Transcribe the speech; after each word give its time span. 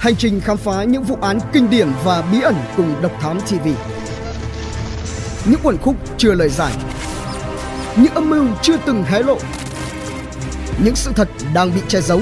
Hành 0.00 0.16
trình 0.16 0.40
khám 0.40 0.56
phá 0.56 0.84
những 0.84 1.02
vụ 1.02 1.18
án 1.20 1.38
kinh 1.52 1.70
điển 1.70 1.88
và 2.04 2.22
bí 2.32 2.40
ẩn 2.40 2.54
cùng 2.76 3.02
Độc 3.02 3.12
Thám 3.20 3.40
TV. 3.40 3.68
Những 5.44 5.60
quần 5.62 5.78
khúc 5.78 5.96
chưa 6.18 6.34
lời 6.34 6.48
giải. 6.48 6.72
Những 7.96 8.14
âm 8.14 8.30
mưu 8.30 8.46
chưa 8.62 8.76
từng 8.86 9.02
hé 9.02 9.22
lộ. 9.22 9.38
Những 10.84 10.96
sự 10.96 11.12
thật 11.16 11.28
đang 11.54 11.74
bị 11.74 11.80
che 11.88 12.00
giấu. 12.00 12.20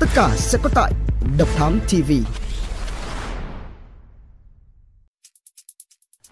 Tất 0.00 0.06
cả 0.14 0.30
sẽ 0.36 0.58
có 0.62 0.70
tại 0.74 0.92
Độc 1.38 1.48
Thám 1.56 1.80
TV. 1.88 2.12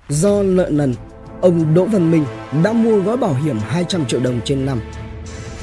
Do 0.09 0.43
nợ 0.43 0.69
nần, 0.71 0.95
ông 1.41 1.75
Đỗ 1.75 1.85
Văn 1.85 2.11
Minh 2.11 2.25
đã 2.63 2.73
mua 2.73 2.99
gói 2.99 3.17
bảo 3.17 3.35
hiểm 3.35 3.59
200 3.59 4.07
triệu 4.07 4.21
đồng 4.21 4.41
trên 4.45 4.67
năm. 4.67 4.81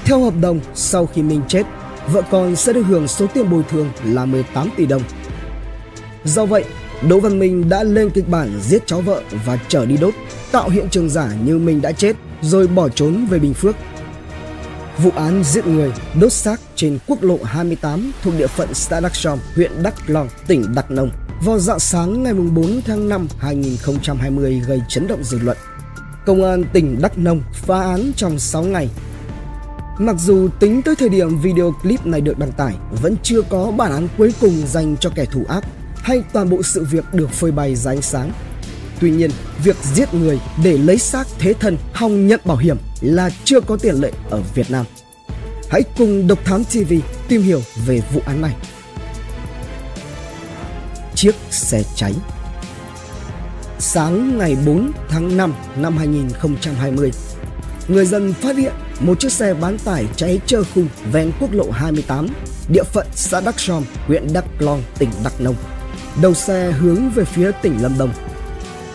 Theo 0.06 0.24
hợp 0.24 0.34
đồng, 0.42 0.60
sau 0.74 1.06
khi 1.06 1.24
Minh 1.24 1.42
chết, 1.48 1.64
vợ 2.08 2.22
con 2.32 2.56
sẽ 2.56 2.74
được 2.74 2.84
hưởng 2.84 3.08
số 3.08 3.28
tiền 3.34 3.50
bồi 3.50 3.64
thường 3.70 3.90
là 4.06 4.26
18 4.26 4.70
tỷ 4.78 4.86
đồng. 4.86 5.02
Do 6.24 6.46
vậy, 6.46 6.66
Đỗ 7.10 7.20
Văn 7.20 7.40
Minh 7.40 7.70
đã 7.70 7.84
lên 7.84 8.10
kịch 8.10 8.28
bản 8.30 8.60
giết 8.62 8.88
cháu 8.88 9.02
vợ 9.02 9.22
và 9.46 9.60
trở 9.68 9.86
đi 9.86 9.98
đốt, 9.98 10.14
tạo 10.52 10.70
hiện 10.70 10.90
trường 10.90 11.10
giả 11.10 11.30
như 11.46 11.58
mình 11.58 11.82
đã 11.82 11.92
chết 11.92 12.16
rồi 12.42 12.68
bỏ 12.68 12.90
trốn 12.90 13.28
về 13.30 13.40
Bình 13.40 13.54
Phước. 13.54 13.76
Vụ 14.98 15.12
án 15.16 15.44
giết 15.44 15.68
người, 15.68 15.94
đốt 16.22 16.34
xác 16.34 16.62
trên 16.76 17.00
quốc 17.08 17.24
lộ 17.24 17.38
28 17.44 18.12
thuộc 18.24 18.34
địa 18.38 18.48
phận 18.48 18.74
xã 18.74 19.00
Đắk 19.00 19.16
Sòm, 19.16 19.40
huyện 19.56 19.72
Đắk 19.84 20.10
Long, 20.10 20.30
tỉnh 20.48 20.76
Đắk 20.76 20.92
Nông 20.92 21.10
vào 21.42 21.60
dạng 21.60 21.80
sáng 21.80 22.24
ngày 22.24 22.34
4 22.34 22.82
tháng 22.86 23.10
5 23.10 23.28
2020 23.40 24.62
gây 24.68 24.82
chấn 24.90 25.08
động 25.08 25.24
dư 25.24 25.40
luận. 25.40 25.58
Công 26.26 26.44
an 26.44 26.64
tỉnh 26.74 27.02
Đắk 27.02 27.18
Nông 27.18 27.42
phá 27.54 27.82
án 27.82 28.12
trong 28.16 28.40
6 28.40 28.64
ngày 28.64 28.90
Mặc 30.00 30.16
dù 30.20 30.50
tính 30.60 30.82
tới 30.82 30.96
thời 30.96 31.10
điểm 31.10 31.38
video 31.38 31.74
clip 31.82 32.06
này 32.06 32.22
được 32.22 32.40
đăng 32.40 32.52
tải, 32.52 32.76
vẫn 33.02 33.16
chưa 33.24 33.42
có 33.42 33.72
bản 33.72 33.92
án 33.92 34.08
cuối 34.18 34.34
cùng 34.42 34.64
dành 34.68 34.98
cho 34.98 35.10
kẻ 35.16 35.26
thù 35.26 35.46
ác 35.50 35.64
hay 35.96 36.24
toàn 36.34 36.50
bộ 36.50 36.64
sự 36.64 36.86
việc 36.92 37.06
được 37.14 37.30
phơi 37.30 37.52
bày 37.52 37.76
ra 37.76 37.92
ánh 37.92 38.02
sáng. 38.02 38.32
Tuy 39.02 39.12
nhiên, 39.12 39.32
việc 39.64 39.76
giết 39.94 40.14
người 40.14 40.40
để 40.64 40.78
lấy 40.78 40.98
xác 40.98 41.28
thế 41.40 41.54
thân 41.54 41.78
hòng 41.94 42.28
nhận 42.28 42.40
bảo 42.46 42.58
hiểm 42.58 42.78
là 43.02 43.30
chưa 43.44 43.62
có 43.62 43.78
tiền 43.78 43.96
lệ 43.96 44.12
ở 44.30 44.42
Việt 44.56 44.72
Nam. 44.72 44.86
Hãy 45.70 45.84
cùng 45.98 46.28
Độc 46.28 46.46
Thám 46.46 46.64
TV 46.64 46.94
tìm 47.28 47.42
hiểu 47.42 47.62
về 47.86 48.02
vụ 48.14 48.22
án 48.26 48.42
này. 48.42 48.56
Chiếc 51.16 51.36
xe 51.50 51.84
cháy 51.96 52.14
Sáng 53.80 54.38
ngày 54.38 54.58
4 54.66 54.92
tháng 55.10 55.38
5 55.38 55.54
năm 55.76 55.98
2020, 55.98 57.12
người 57.88 58.06
dân 58.06 58.34
phát 58.34 58.58
hiện 58.58 58.74
một 59.00 59.20
chiếc 59.20 59.32
xe 59.32 59.54
bán 59.54 59.78
tải 59.80 60.06
cháy 60.16 60.40
trơ 60.46 60.64
khung 60.76 60.88
ven 61.12 61.32
quốc 61.40 61.54
lộ 61.54 61.72
28, 61.72 62.28
địa 62.70 62.84
phận 62.84 63.08
xã 63.16 63.42
Đắk 63.42 63.60
Som, 63.60 63.84
huyện 64.08 64.34
Đắk 64.34 64.46
Long, 64.60 64.84
tỉnh 65.00 65.10
Đắk 65.24 65.42
Nông. 65.42 65.56
Đầu 66.22 66.34
xe 66.34 66.72
hướng 66.72 67.10
về 67.10 67.26
phía 67.26 67.52
tỉnh 67.62 67.82
Lâm 67.82 67.98
Đồng. 67.98 68.10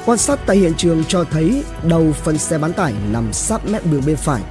Quan 0.06 0.19
sát 0.19 0.41
tại 0.47 0.56
hiện 0.56 0.73
trường 0.77 1.05
cho 1.08 1.25
thấy 1.25 1.64
đầu 1.83 2.12
phần 2.12 2.39
xe 2.39 2.58
bán 2.58 2.73
tải 2.73 2.92
nằm 3.12 3.33
sát 3.33 3.67
mép 3.67 3.86
đường 3.86 4.03
bên 4.06 4.17
phải. 4.17 4.42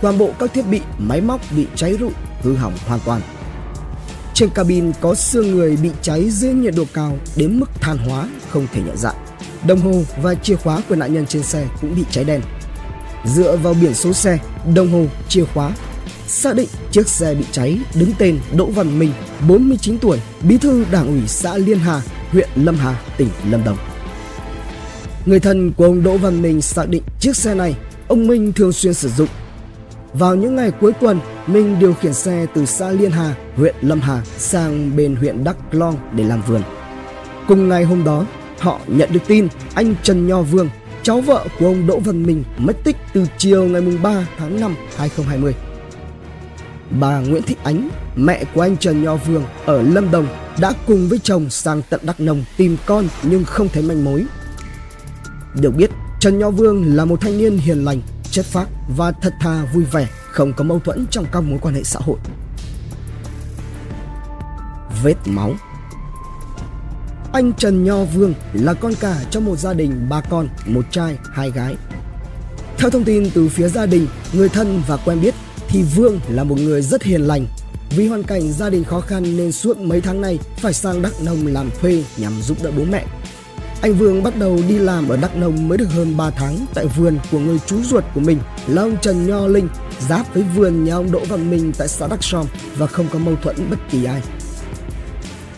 Toàn 0.00 0.18
bộ 0.18 0.30
các 0.38 0.52
thiết 0.54 0.66
bị, 0.66 0.80
máy 0.98 1.20
móc 1.20 1.40
bị 1.56 1.66
cháy 1.76 1.96
rụi, 2.00 2.12
hư 2.42 2.56
hỏng 2.56 2.74
hoàn 2.86 3.00
toàn. 3.04 3.20
Trên 4.34 4.50
cabin 4.50 4.92
có 5.00 5.14
xương 5.14 5.50
người 5.50 5.76
bị 5.76 5.90
cháy 6.02 6.30
dưới 6.30 6.52
nhiệt 6.52 6.74
độ 6.76 6.84
cao 6.94 7.18
đến 7.36 7.60
mức 7.60 7.70
than 7.80 7.98
hóa 7.98 8.28
không 8.48 8.66
thể 8.72 8.82
nhận 8.86 8.96
dạng. 8.96 9.16
Đồng 9.66 9.80
hồ 9.80 10.02
và 10.22 10.34
chìa 10.34 10.56
khóa 10.56 10.82
của 10.88 10.96
nạn 10.96 11.14
nhân 11.14 11.26
trên 11.26 11.42
xe 11.42 11.66
cũng 11.80 11.94
bị 11.94 12.04
cháy 12.10 12.24
đen. 12.24 12.40
Dựa 13.24 13.56
vào 13.56 13.74
biển 13.74 13.94
số 13.94 14.12
xe, 14.12 14.38
đồng 14.74 14.92
hồ, 14.92 15.06
chìa 15.28 15.44
khóa, 15.44 15.72
xác 16.26 16.56
định 16.56 16.68
chiếc 16.90 17.08
xe 17.08 17.34
bị 17.34 17.44
cháy 17.52 17.78
đứng 17.94 18.10
tên 18.18 18.38
Đỗ 18.56 18.66
Văn 18.66 18.98
Minh, 18.98 19.12
49 19.48 19.98
tuổi, 19.98 20.18
bí 20.42 20.58
thư 20.58 20.84
đảng 20.90 21.06
ủy 21.06 21.20
xã 21.26 21.56
Liên 21.56 21.78
Hà, 21.78 22.02
huyện 22.32 22.48
Lâm 22.54 22.76
Hà, 22.76 23.00
tỉnh 23.16 23.28
Lâm 23.50 23.64
Đồng. 23.64 23.76
Người 25.26 25.40
thân 25.40 25.72
của 25.72 25.84
ông 25.84 26.02
Đỗ 26.02 26.16
Văn 26.16 26.42
Minh 26.42 26.62
xác 26.62 26.88
định 26.88 27.02
chiếc 27.20 27.36
xe 27.36 27.54
này 27.54 27.76
ông 28.08 28.26
Minh 28.26 28.52
thường 28.52 28.72
xuyên 28.72 28.94
sử 28.94 29.08
dụng. 29.08 29.28
Vào 30.12 30.34
những 30.34 30.56
ngày 30.56 30.70
cuối 30.70 30.92
tuần, 30.92 31.20
Minh 31.46 31.78
điều 31.80 31.94
khiển 31.94 32.14
xe 32.14 32.46
từ 32.54 32.66
xã 32.66 32.90
Liên 32.90 33.10
Hà, 33.10 33.34
huyện 33.56 33.74
Lâm 33.80 34.00
Hà 34.00 34.22
sang 34.38 34.96
bên 34.96 35.16
huyện 35.16 35.44
Đắk 35.44 35.56
Long 35.72 35.96
để 36.16 36.24
làm 36.24 36.42
vườn. 36.42 36.62
Cùng 37.48 37.68
ngày 37.68 37.84
hôm 37.84 38.04
đó, 38.04 38.26
họ 38.58 38.80
nhận 38.86 39.12
được 39.12 39.20
tin 39.26 39.48
anh 39.74 39.94
Trần 40.02 40.26
Nho 40.26 40.42
Vương, 40.42 40.68
cháu 41.02 41.20
vợ 41.20 41.46
của 41.58 41.66
ông 41.66 41.86
Đỗ 41.86 41.98
Văn 41.98 42.22
Minh 42.22 42.44
mất 42.56 42.76
tích 42.84 42.96
từ 43.12 43.26
chiều 43.38 43.64
ngày 43.64 43.82
3 44.02 44.26
tháng 44.38 44.60
5 44.60 44.74
2020. 44.96 45.54
Bà 47.00 47.20
Nguyễn 47.20 47.42
Thị 47.42 47.56
Ánh, 47.62 47.88
mẹ 48.16 48.44
của 48.54 48.60
anh 48.60 48.76
Trần 48.76 49.04
Nho 49.04 49.16
Vương 49.16 49.44
ở 49.66 49.82
Lâm 49.82 50.10
Đồng 50.10 50.26
đã 50.60 50.72
cùng 50.86 51.08
với 51.08 51.18
chồng 51.22 51.50
sang 51.50 51.82
tận 51.90 52.00
Đắk 52.04 52.20
Nông 52.20 52.44
tìm 52.56 52.76
con 52.86 53.08
nhưng 53.22 53.44
không 53.44 53.68
thấy 53.68 53.82
manh 53.82 54.04
mối. 54.04 54.24
Được 55.60 55.70
biết, 55.70 55.90
Trần 56.20 56.38
Nho 56.38 56.50
Vương 56.50 56.96
là 56.96 57.04
một 57.04 57.20
thanh 57.20 57.38
niên 57.38 57.58
hiền 57.58 57.84
lành, 57.84 58.00
chất 58.30 58.44
phác 58.44 58.68
và 58.96 59.12
thật 59.12 59.32
thà 59.40 59.64
vui 59.74 59.84
vẻ, 59.84 60.08
không 60.30 60.52
có 60.52 60.64
mâu 60.64 60.80
thuẫn 60.80 61.06
trong 61.10 61.26
các 61.32 61.40
mối 61.40 61.58
quan 61.62 61.74
hệ 61.74 61.82
xã 61.82 62.00
hội. 62.02 62.18
Vết 65.02 65.16
máu 65.26 65.54
anh 67.32 67.52
Trần 67.52 67.84
Nho 67.84 68.04
Vương 68.04 68.34
là 68.52 68.74
con 68.74 68.92
cả 69.00 69.16
trong 69.30 69.44
một 69.44 69.58
gia 69.58 69.72
đình 69.72 70.06
ba 70.08 70.20
con, 70.20 70.48
một 70.66 70.84
trai, 70.90 71.18
hai 71.32 71.50
gái. 71.50 71.76
Theo 72.78 72.90
thông 72.90 73.04
tin 73.04 73.30
từ 73.34 73.48
phía 73.48 73.68
gia 73.68 73.86
đình, 73.86 74.06
người 74.32 74.48
thân 74.48 74.82
và 74.86 74.96
quen 74.96 75.20
biết 75.20 75.34
thì 75.68 75.82
Vương 75.82 76.20
là 76.28 76.44
một 76.44 76.58
người 76.58 76.82
rất 76.82 77.02
hiền 77.02 77.20
lành. 77.20 77.46
Vì 77.96 78.08
hoàn 78.08 78.22
cảnh 78.22 78.52
gia 78.52 78.70
đình 78.70 78.84
khó 78.84 79.00
khăn 79.00 79.36
nên 79.36 79.52
suốt 79.52 79.78
mấy 79.78 80.00
tháng 80.00 80.20
nay 80.20 80.38
phải 80.56 80.72
sang 80.72 81.02
Đắk 81.02 81.12
Nông 81.22 81.46
làm 81.46 81.70
thuê 81.80 82.04
nhằm 82.16 82.42
giúp 82.42 82.56
đỡ 82.62 82.70
bố 82.76 82.84
mẹ. 82.84 83.06
Anh 83.82 83.94
Vương 83.94 84.22
bắt 84.22 84.36
đầu 84.38 84.60
đi 84.68 84.78
làm 84.78 85.08
ở 85.08 85.16
Đắk 85.16 85.36
Nông 85.36 85.68
mới 85.68 85.78
được 85.78 85.88
hơn 85.90 86.16
3 86.16 86.30
tháng 86.30 86.66
tại 86.74 86.86
vườn 86.86 87.18
của 87.32 87.38
người 87.38 87.58
chú 87.66 87.82
ruột 87.82 88.04
của 88.14 88.20
mình 88.20 88.38
là 88.66 88.82
ông 88.82 88.96
Trần 89.02 89.26
Nho 89.26 89.46
Linh 89.46 89.68
giáp 90.08 90.34
với 90.34 90.42
vườn 90.56 90.84
nhà 90.84 90.94
ông 90.94 91.12
Đỗ 91.12 91.20
Văn 91.28 91.50
Minh 91.50 91.72
tại 91.78 91.88
xã 91.88 92.06
Đắk 92.06 92.24
Som 92.24 92.46
và 92.76 92.86
không 92.86 93.06
có 93.12 93.18
mâu 93.18 93.36
thuẫn 93.42 93.56
bất 93.70 93.78
kỳ 93.90 94.04
ai. 94.04 94.22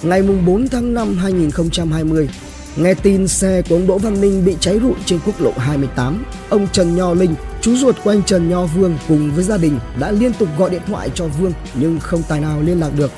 Ngày 0.02 0.22
4 0.22 0.68
tháng 0.68 0.94
5 0.94 1.16
2020, 1.16 2.28
nghe 2.76 2.94
tin 2.94 3.28
xe 3.28 3.62
của 3.68 3.74
ông 3.74 3.86
Đỗ 3.86 3.98
Văn 3.98 4.20
Minh 4.20 4.44
bị 4.44 4.56
cháy 4.60 4.78
rụi 4.82 4.94
trên 5.06 5.18
quốc 5.26 5.40
lộ 5.40 5.52
28, 5.56 6.24
ông 6.48 6.68
Trần 6.72 6.96
Nho 6.96 7.14
Linh, 7.14 7.34
chú 7.60 7.76
ruột 7.76 7.96
của 8.04 8.10
anh 8.10 8.22
Trần 8.22 8.50
Nho 8.50 8.66
Vương 8.66 8.98
cùng 9.08 9.30
với 9.34 9.44
gia 9.44 9.56
đình 9.56 9.78
đã 10.00 10.10
liên 10.10 10.32
tục 10.32 10.48
gọi 10.58 10.70
điện 10.70 10.82
thoại 10.86 11.10
cho 11.14 11.26
Vương 11.26 11.52
nhưng 11.74 12.00
không 12.00 12.22
tài 12.28 12.40
nào 12.40 12.62
liên 12.62 12.80
lạc 12.80 12.90
được. 12.96 13.10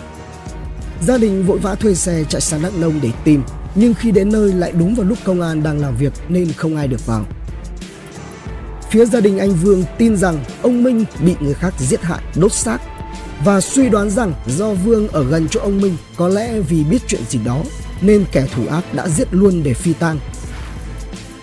Gia 1.03 1.19
đình 1.19 1.47
vội 1.47 1.59
vã 1.59 1.75
thuê 1.75 1.95
xe 1.95 2.25
chạy 2.29 2.41
sang 2.41 2.63
Đắk 2.63 2.79
Nông 2.79 3.01
để 3.03 3.11
tìm, 3.25 3.43
nhưng 3.75 3.95
khi 3.95 4.11
đến 4.11 4.33
nơi 4.33 4.53
lại 4.53 4.73
đúng 4.79 4.95
vào 4.95 5.07
lúc 5.07 5.19
công 5.25 5.41
an 5.41 5.63
đang 5.63 5.81
làm 5.81 5.97
việc 5.97 6.13
nên 6.29 6.53
không 6.53 6.77
ai 6.77 6.89
được 6.89 7.07
vào. 7.07 7.25
Phía 8.91 9.05
gia 9.05 9.21
đình 9.21 9.39
anh 9.39 9.53
Vương 9.53 9.85
tin 9.99 10.17
rằng 10.17 10.45
ông 10.63 10.83
Minh 10.85 11.05
bị 11.25 11.35
người 11.41 11.55
khác 11.55 11.75
giết 11.79 12.03
hại, 12.03 12.23
đốt 12.37 12.53
xác 12.53 12.79
và 13.45 13.61
suy 13.61 13.89
đoán 13.89 14.11
rằng 14.11 14.33
do 14.47 14.71
Vương 14.71 15.09
ở 15.09 15.25
gần 15.25 15.49
chỗ 15.49 15.61
ông 15.61 15.81
Minh 15.81 15.97
có 16.17 16.29
lẽ 16.29 16.61
vì 16.61 16.85
biết 16.85 17.03
chuyện 17.07 17.23
gì 17.29 17.39
đó 17.45 17.63
nên 18.01 18.25
kẻ 18.33 18.47
thủ 18.55 18.63
ác 18.71 18.95
đã 18.95 19.09
giết 19.09 19.29
luôn 19.31 19.63
để 19.63 19.75
phi 19.75 19.93
tang. 19.93 20.19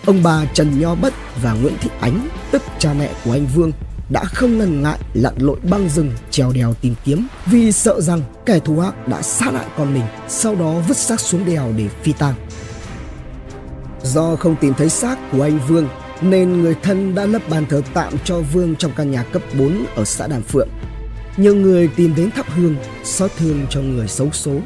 Ông 0.05 0.23
bà 0.23 0.45
Trần 0.53 0.79
Nho 0.79 0.95
Bất 0.95 1.13
và 1.41 1.53
Nguyễn 1.53 1.73
Thị 1.81 1.89
Ánh, 1.99 2.27
tức 2.51 2.61
cha 2.79 2.93
mẹ 2.93 3.09
của 3.25 3.31
anh 3.31 3.47
Vương, 3.55 3.71
đã 4.09 4.23
không 4.23 4.57
ngần 4.57 4.83
ngại 4.83 4.99
lặn 5.13 5.33
lội 5.37 5.57
băng 5.69 5.89
rừng 5.89 6.11
trèo 6.31 6.51
đèo 6.51 6.73
tìm 6.73 6.95
kiếm 7.03 7.27
vì 7.45 7.71
sợ 7.71 8.01
rằng 8.01 8.21
kẻ 8.45 8.59
thù 8.59 8.79
ác 8.79 9.07
đã 9.07 9.21
sát 9.21 9.53
hại 9.53 9.65
con 9.77 9.93
mình, 9.93 10.03
sau 10.27 10.55
đó 10.55 10.73
vứt 10.87 10.97
xác 10.97 11.19
xuống 11.19 11.45
đèo 11.45 11.73
để 11.77 11.87
phi 12.01 12.13
tang. 12.13 12.33
Do 14.03 14.35
không 14.35 14.55
tìm 14.55 14.73
thấy 14.73 14.89
xác 14.89 15.17
của 15.31 15.41
anh 15.41 15.59
Vương 15.67 15.87
nên 16.21 16.61
người 16.61 16.75
thân 16.83 17.15
đã 17.15 17.25
lấp 17.25 17.41
bàn 17.49 17.65
thờ 17.69 17.81
tạm 17.93 18.13
cho 18.23 18.39
Vương 18.39 18.75
trong 18.75 18.91
căn 18.95 19.11
nhà 19.11 19.23
cấp 19.23 19.41
4 19.57 19.85
ở 19.95 20.05
xã 20.05 20.27
Đàm 20.27 20.41
Phượng 20.41 20.69
nhiều 21.37 21.55
người 21.55 21.87
tìm 21.87 22.15
đến 22.15 22.31
thắp 22.31 22.45
hương, 22.49 22.75
xót 23.03 23.31
thương 23.37 23.65
cho 23.69 23.81
người 23.81 24.07
xấu 24.07 24.31
số. 24.31 24.59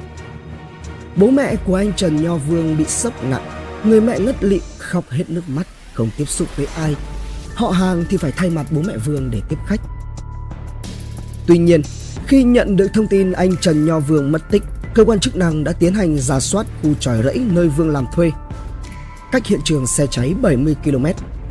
Bố 1.16 1.30
mẹ 1.30 1.56
của 1.66 1.75
anh 1.75 1.94
trần 1.94 2.24
nho 2.24 2.36
vương 2.36 2.78
bị 2.78 2.86
sốc 2.86 3.24
nặng, 3.24 3.50
người 3.84 4.01
mẹ 4.01 4.19
ngất 4.19 4.44
lịm, 4.44 4.62
khóc 4.78 5.10
hết 5.10 5.30
nước 5.30 5.50
mắt, 5.50 5.68
không 5.94 6.10
tiếp 6.18 6.25
xúc 6.25 6.48
với 6.56 6.68
ai. 6.75 6.95
Họ 7.56 7.69
hàng 7.69 8.06
thì 8.10 8.18
phải 8.18 8.31
thay 8.31 8.50
mặt 8.50 8.66
bố 8.72 8.81
mẹ 8.88 8.98
vương 8.98 9.31
để 9.31 9.42
tiếp 9.50 9.57
khách. 9.68 9.81
Tuy 11.48 11.57
nhiên, 11.57 11.81
khi 12.28 12.44
nhận 12.44 12.75
được 12.75 12.88
thông 12.94 13.07
tin 13.07 13.31
anh 13.31 13.57
trần 13.62 13.86
nho 13.86 14.00
vương 14.00 14.31
mất 14.31 14.51
tích, 14.51 14.63
cơ 14.94 15.06
quan 15.06 15.19
chức 15.19 15.36
năng 15.36 15.63
đã 15.63 15.72
tiến 15.72 15.94
hành 15.94 16.18
giả 16.18 16.39
soát 16.39 16.68
khu 16.84 16.94
tròi 17.00 17.24
rẫy 17.24 17.42
nơi 17.51 17.68
vương 17.68 17.89
làm 17.89 18.06
thuê. 18.16 18.31
Cách 19.31 19.45
hiện 19.45 19.60
trường 19.63 19.88
xe 19.88 20.07
cháy 20.12 20.34
70 20.42 20.75
km 20.84 21.06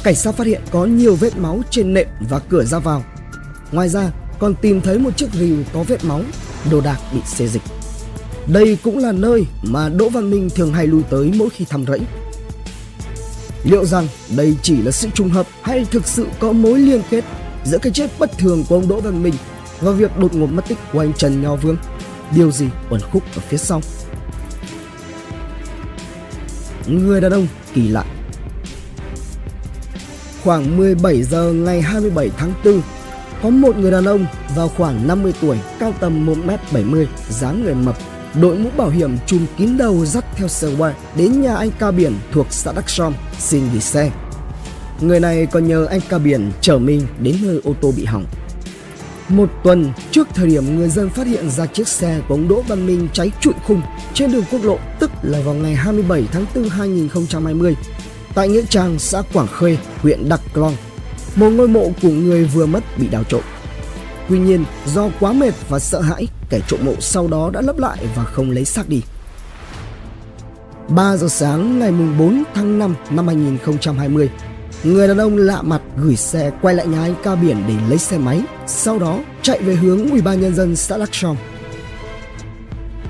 cảnh 0.05 0.15
sát 0.15 0.35
phát 0.35 0.47
hiện 0.47 0.61
có 0.71 0.85
nhiều 0.85 1.17
vết 1.17 1.37
máu 1.39 1.63
trên 1.71 1.95
nệm 1.95 2.07
và 2.31 2.39
cửa 2.39 2.65
ra 2.65 2.79
vào. 2.79 3.05
Ngoài 3.73 3.89
ra 3.89 4.11
còn 4.45 4.55
tìm 4.55 4.81
thấy 4.81 4.99
một 4.99 5.17
chiếc 5.17 5.33
rìu 5.33 5.57
có 5.73 5.83
vết 5.83 6.05
máu, 6.05 6.21
đồ 6.71 6.81
đạc 6.81 7.01
bị 7.13 7.21
xê 7.27 7.47
dịch. 7.47 7.63
Đây 8.47 8.79
cũng 8.83 8.99
là 8.99 9.13
nơi 9.13 9.47
mà 9.63 9.89
Đỗ 9.89 10.09
Văn 10.09 10.31
Minh 10.31 10.51
thường 10.51 10.73
hay 10.73 10.87
lui 10.87 11.03
tới 11.11 11.33
mỗi 11.37 11.51
khi 11.51 11.65
thăm 11.65 11.85
rẫy. 11.87 12.01
Liệu 13.65 13.85
rằng 13.85 14.09
đây 14.37 14.57
chỉ 14.63 14.83
là 14.83 14.91
sự 14.91 15.09
trùng 15.15 15.29
hợp 15.29 15.47
hay 15.63 15.87
thực 15.91 16.07
sự 16.07 16.27
có 16.39 16.53
mối 16.53 16.79
liên 16.79 17.03
kết 17.11 17.25
giữa 17.65 17.79
cái 17.79 17.93
chết 17.93 18.11
bất 18.19 18.39
thường 18.39 18.65
của 18.69 18.75
ông 18.75 18.89
Đỗ 18.89 19.01
Văn 19.01 19.23
Minh 19.23 19.35
và 19.81 19.93
việc 19.93 20.19
đột 20.19 20.35
ngột 20.35 20.47
mất 20.47 20.63
tích 20.69 20.79
của 20.93 21.01
anh 21.01 21.13
Trần 21.13 21.43
Nho 21.43 21.57
Vương? 21.57 21.77
điều 22.37 22.51
gì 22.51 22.67
ẩn 22.91 23.01
khúc 23.13 23.23
ở 23.37 23.43
phía 23.49 23.57
sau. 23.57 23.81
Người 26.87 27.21
đàn 27.21 27.33
ông 27.33 27.47
kỳ 27.75 27.89
lạ 27.89 28.05
Khoảng 30.45 30.77
17 30.77 31.23
giờ 31.23 31.53
ngày 31.53 31.83
27 31.83 32.31
tháng 32.37 32.53
4, 32.65 32.81
có 33.45 33.51
một 33.51 33.77
người 33.77 33.91
đàn 33.91 34.05
ông 34.05 34.27
vào 34.55 34.69
khoảng 34.69 35.07
50 35.07 35.33
tuổi, 35.41 35.59
cao 35.79 35.95
tầm 36.01 36.27
1m70, 36.27 37.07
dáng 37.29 37.65
người 37.65 37.75
mập, 37.75 37.97
đội 38.41 38.59
mũ 38.59 38.71
bảo 38.77 38.89
hiểm 38.89 39.17
chùm 39.27 39.47
kín 39.57 39.77
đầu 39.77 40.07
dắt 40.07 40.25
theo 40.37 40.49
xe 40.49 40.69
qua 40.79 40.95
đến 41.17 41.41
nhà 41.41 41.57
anh 41.57 41.71
ca 41.79 41.91
biển 41.91 42.13
thuộc 42.33 42.47
xã 42.51 42.73
Đắc 42.73 42.91
Som 42.91 43.15
xin 43.39 43.63
gửi 43.73 43.81
xe. 43.81 44.11
Người 45.01 45.21
này 45.21 45.47
còn 45.47 45.69
nhờ 45.69 45.87
anh 45.87 46.01
ca 46.09 46.19
biển 46.19 46.53
chở 46.61 46.79
mình 46.79 47.07
đến 47.21 47.37
nơi 47.43 47.61
ô 47.65 47.75
tô 47.81 47.93
bị 47.97 48.05
hỏng. 48.05 48.25
Một 49.29 49.51
tuần 49.65 49.93
trước 50.11 50.29
thời 50.35 50.47
điểm 50.47 50.77
người 50.77 50.89
dân 50.89 51.11
phát 51.11 51.27
hiện 51.27 51.51
ra 51.51 51.67
chiếc 51.67 51.89
xe 51.89 52.21
của 52.29 52.35
ông 52.35 52.49
Đỗ 52.49 52.63
Văn 52.69 52.87
Minh 52.87 53.09
cháy 53.13 53.31
trụi 53.41 53.55
khung 53.67 53.83
trên 54.15 54.33
đường 54.33 54.45
quốc 54.51 54.65
lộ, 54.65 54.79
tức 55.01 55.11
là 55.23 55.41
vào 55.41 55.55
ngày 55.55 55.75
27 55.75 56.25
tháng 56.33 56.45
4 56.55 56.69
2020, 56.69 57.77
tại 58.35 58.49
nghĩa 58.49 58.63
trang 58.69 58.99
xã 58.99 59.23
Quảng 59.33 59.49
Khê, 59.59 59.77
huyện 60.03 60.29
Đắk 60.29 60.41
Long, 60.55 60.77
một 61.37 61.51
ngôi 61.51 61.69
mộ 61.69 61.91
của 62.03 62.11
người 62.11 62.45
vừa 62.45 62.67
mất 62.67 62.85
bị 62.99 63.09
đào 63.09 63.25
trộm. 63.25 63.43
Tuy 64.29 64.39
nhiên, 64.39 64.65
do 64.87 65.09
quá 65.21 65.33
mệt 65.33 65.55
và 65.69 65.79
sợ 65.79 66.01
hãi, 66.01 66.29
kẻ 66.51 66.61
trộm 66.69 66.81
mộ 66.83 66.95
sau 67.01 67.29
đó 67.29 67.51
đã 67.51 67.61
lấp 67.61 67.79
lại 67.79 67.99
và 68.15 68.25
không 68.25 68.51
lấy 68.51 68.65
xác 68.65 68.89
đi. 68.89 69.03
3 70.89 71.17
giờ 71.17 71.29
sáng 71.29 71.79
ngày 71.79 71.93
4 72.19 72.43
tháng 72.55 72.79
5 72.79 72.95
năm 73.11 73.27
2020, 73.27 74.31
người 74.85 75.09
đàn 75.09 75.19
ông 75.19 75.37
lạ 75.37 75.63
mặt 75.63 75.83
gửi 75.97 76.17
xe 76.17 76.51
quay 76.63 76.75
lại 76.75 76.87
nhà 76.87 77.03
anh 77.03 77.15
ca 77.23 77.35
biển 77.35 77.65
để 77.69 77.75
lấy 77.89 77.99
xe 77.99 78.19
máy, 78.19 78.43
sau 78.67 78.99
đó 78.99 79.19
chạy 79.43 79.63
về 79.63 79.75
hướng 79.75 80.11
Ủy 80.11 80.21
ban 80.21 80.41
nhân 80.41 80.55
dân 80.55 80.77
xã 80.77 80.97
Lắc 80.97 81.09
Trong. 81.13 81.37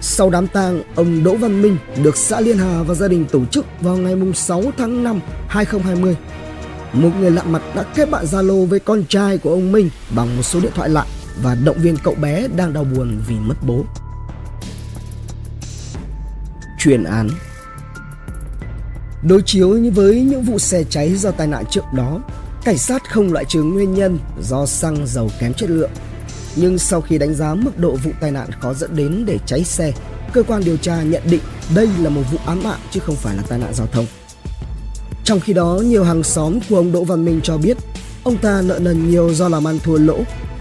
Sau 0.01 0.31
đám 0.31 0.47
tang, 0.47 0.83
ông 0.95 1.25
Đỗ 1.25 1.37
Văn 1.37 1.63
Minh 1.63 1.77
được 2.03 2.17
xã 2.17 2.41
Liên 2.41 2.59
Hà 2.59 2.83
và 2.83 2.95
gia 2.95 3.09
đình 3.09 3.25
tổ 3.25 3.45
chức 3.45 3.67
vào 3.81 3.97
ngày 3.97 4.15
6 4.35 4.63
tháng 4.77 5.05
5 5.05 5.21
2020. 5.49 6.17
Một 6.95 7.11
người 7.21 7.31
lạ 7.31 7.43
mặt 7.43 7.63
đã 7.77 7.83
kết 7.95 8.11
bạn 8.11 8.25
Zalo 8.25 8.67
với 8.67 8.81
con 8.81 9.05
trai 9.09 9.39
của 9.39 9.51
ông 9.51 9.73
Minh 9.73 9.91
bằng 10.17 10.37
một 10.37 10.43
số 10.43 10.61
điện 10.61 10.73
thoại 10.75 10.89
lạ 10.89 11.07
và 11.43 11.55
động 11.55 11.77
viên 11.79 11.97
cậu 11.97 12.15
bé 12.15 12.49
đang 12.57 12.73
đau 12.73 12.85
buồn 12.85 13.21
vì 13.29 13.35
mất 13.35 13.55
bố. 13.67 13.85
Chuyên 16.79 17.05
án 17.05 17.29
Đối 19.23 19.43
chiếu 19.43 19.79
với 19.95 20.23
những 20.23 20.43
vụ 20.43 20.59
xe 20.59 20.85
cháy 20.91 21.15
do 21.15 21.31
tai 21.31 21.47
nạn 21.47 21.65
trước 21.71 21.85
đó, 21.95 22.21
cảnh 22.65 22.79
sát 22.79 23.11
không 23.11 23.33
loại 23.33 23.45
trừ 23.49 23.63
nguyên 23.63 23.95
nhân 23.95 24.19
do 24.41 24.67
xăng 24.67 25.07
dầu 25.07 25.31
kém 25.41 25.55
chất 25.55 25.71
lượng. 25.71 25.91
Nhưng 26.57 26.79
sau 26.79 27.01
khi 27.01 27.19
đánh 27.19 27.35
giá 27.35 27.55
mức 27.55 27.79
độ 27.79 27.97
vụ 27.97 28.11
tai 28.21 28.31
nạn 28.31 28.49
có 28.61 28.75
dẫn 28.75 28.97
đến 28.97 29.25
để 29.27 29.39
cháy 29.47 29.65
xe, 29.65 29.93
cơ 30.33 30.43
quan 30.43 30.65
điều 30.65 30.77
tra 30.77 31.03
nhận 31.03 31.23
định 31.31 31.43
đây 31.75 31.89
là 32.01 32.11
một 32.11 32.23
vụ 32.33 32.39
ám 32.47 32.63
mạng 32.63 32.81
chứ 32.91 33.01
không 33.01 33.17
phải 33.17 33.37
là 33.37 33.43
tai 33.49 33.59
nạn 33.59 33.75
giao 33.75 33.87
thông. 33.87 34.07
Trong 35.25 35.41
khi 35.41 35.53
đó, 35.53 35.81
nhiều 35.85 36.05
hàng 36.05 36.23
xóm 36.23 36.59
của 36.69 36.77
ông 36.77 36.93
Đỗ 36.93 37.05
Văn 37.05 37.25
Minh 37.25 37.41
cho 37.43 37.59
biết 37.59 37.77
ông 38.25 38.37
ta 38.37 38.63
nợ 38.63 38.79
nần 38.79 39.11
nhiều 39.11 39.35
do 39.35 39.49
làm 39.49 39.67
ăn 39.67 39.79
thua 39.83 39.99
lỗ. 39.99 40.19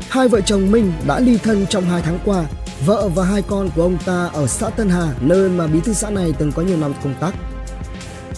Hai 0.09 0.27
vợ 0.27 0.41
chồng 0.41 0.71
Minh 0.71 0.93
đã 1.07 1.19
ly 1.19 1.37
thân 1.37 1.65
trong 1.69 1.83
hai 1.83 2.01
tháng 2.01 2.19
qua. 2.25 2.45
Vợ 2.85 3.09
và 3.15 3.23
hai 3.25 3.41
con 3.41 3.69
của 3.75 3.81
ông 3.81 3.97
ta 4.05 4.29
ở 4.33 4.47
xã 4.47 4.69
Tân 4.69 4.89
Hà, 4.89 5.13
nơi 5.21 5.49
mà 5.49 5.67
bí 5.67 5.79
thư 5.79 5.93
xã 5.93 6.09
này 6.09 6.33
từng 6.37 6.51
có 6.51 6.61
nhiều 6.61 6.77
năm 6.77 6.93
công 7.03 7.13
tác. 7.19 7.35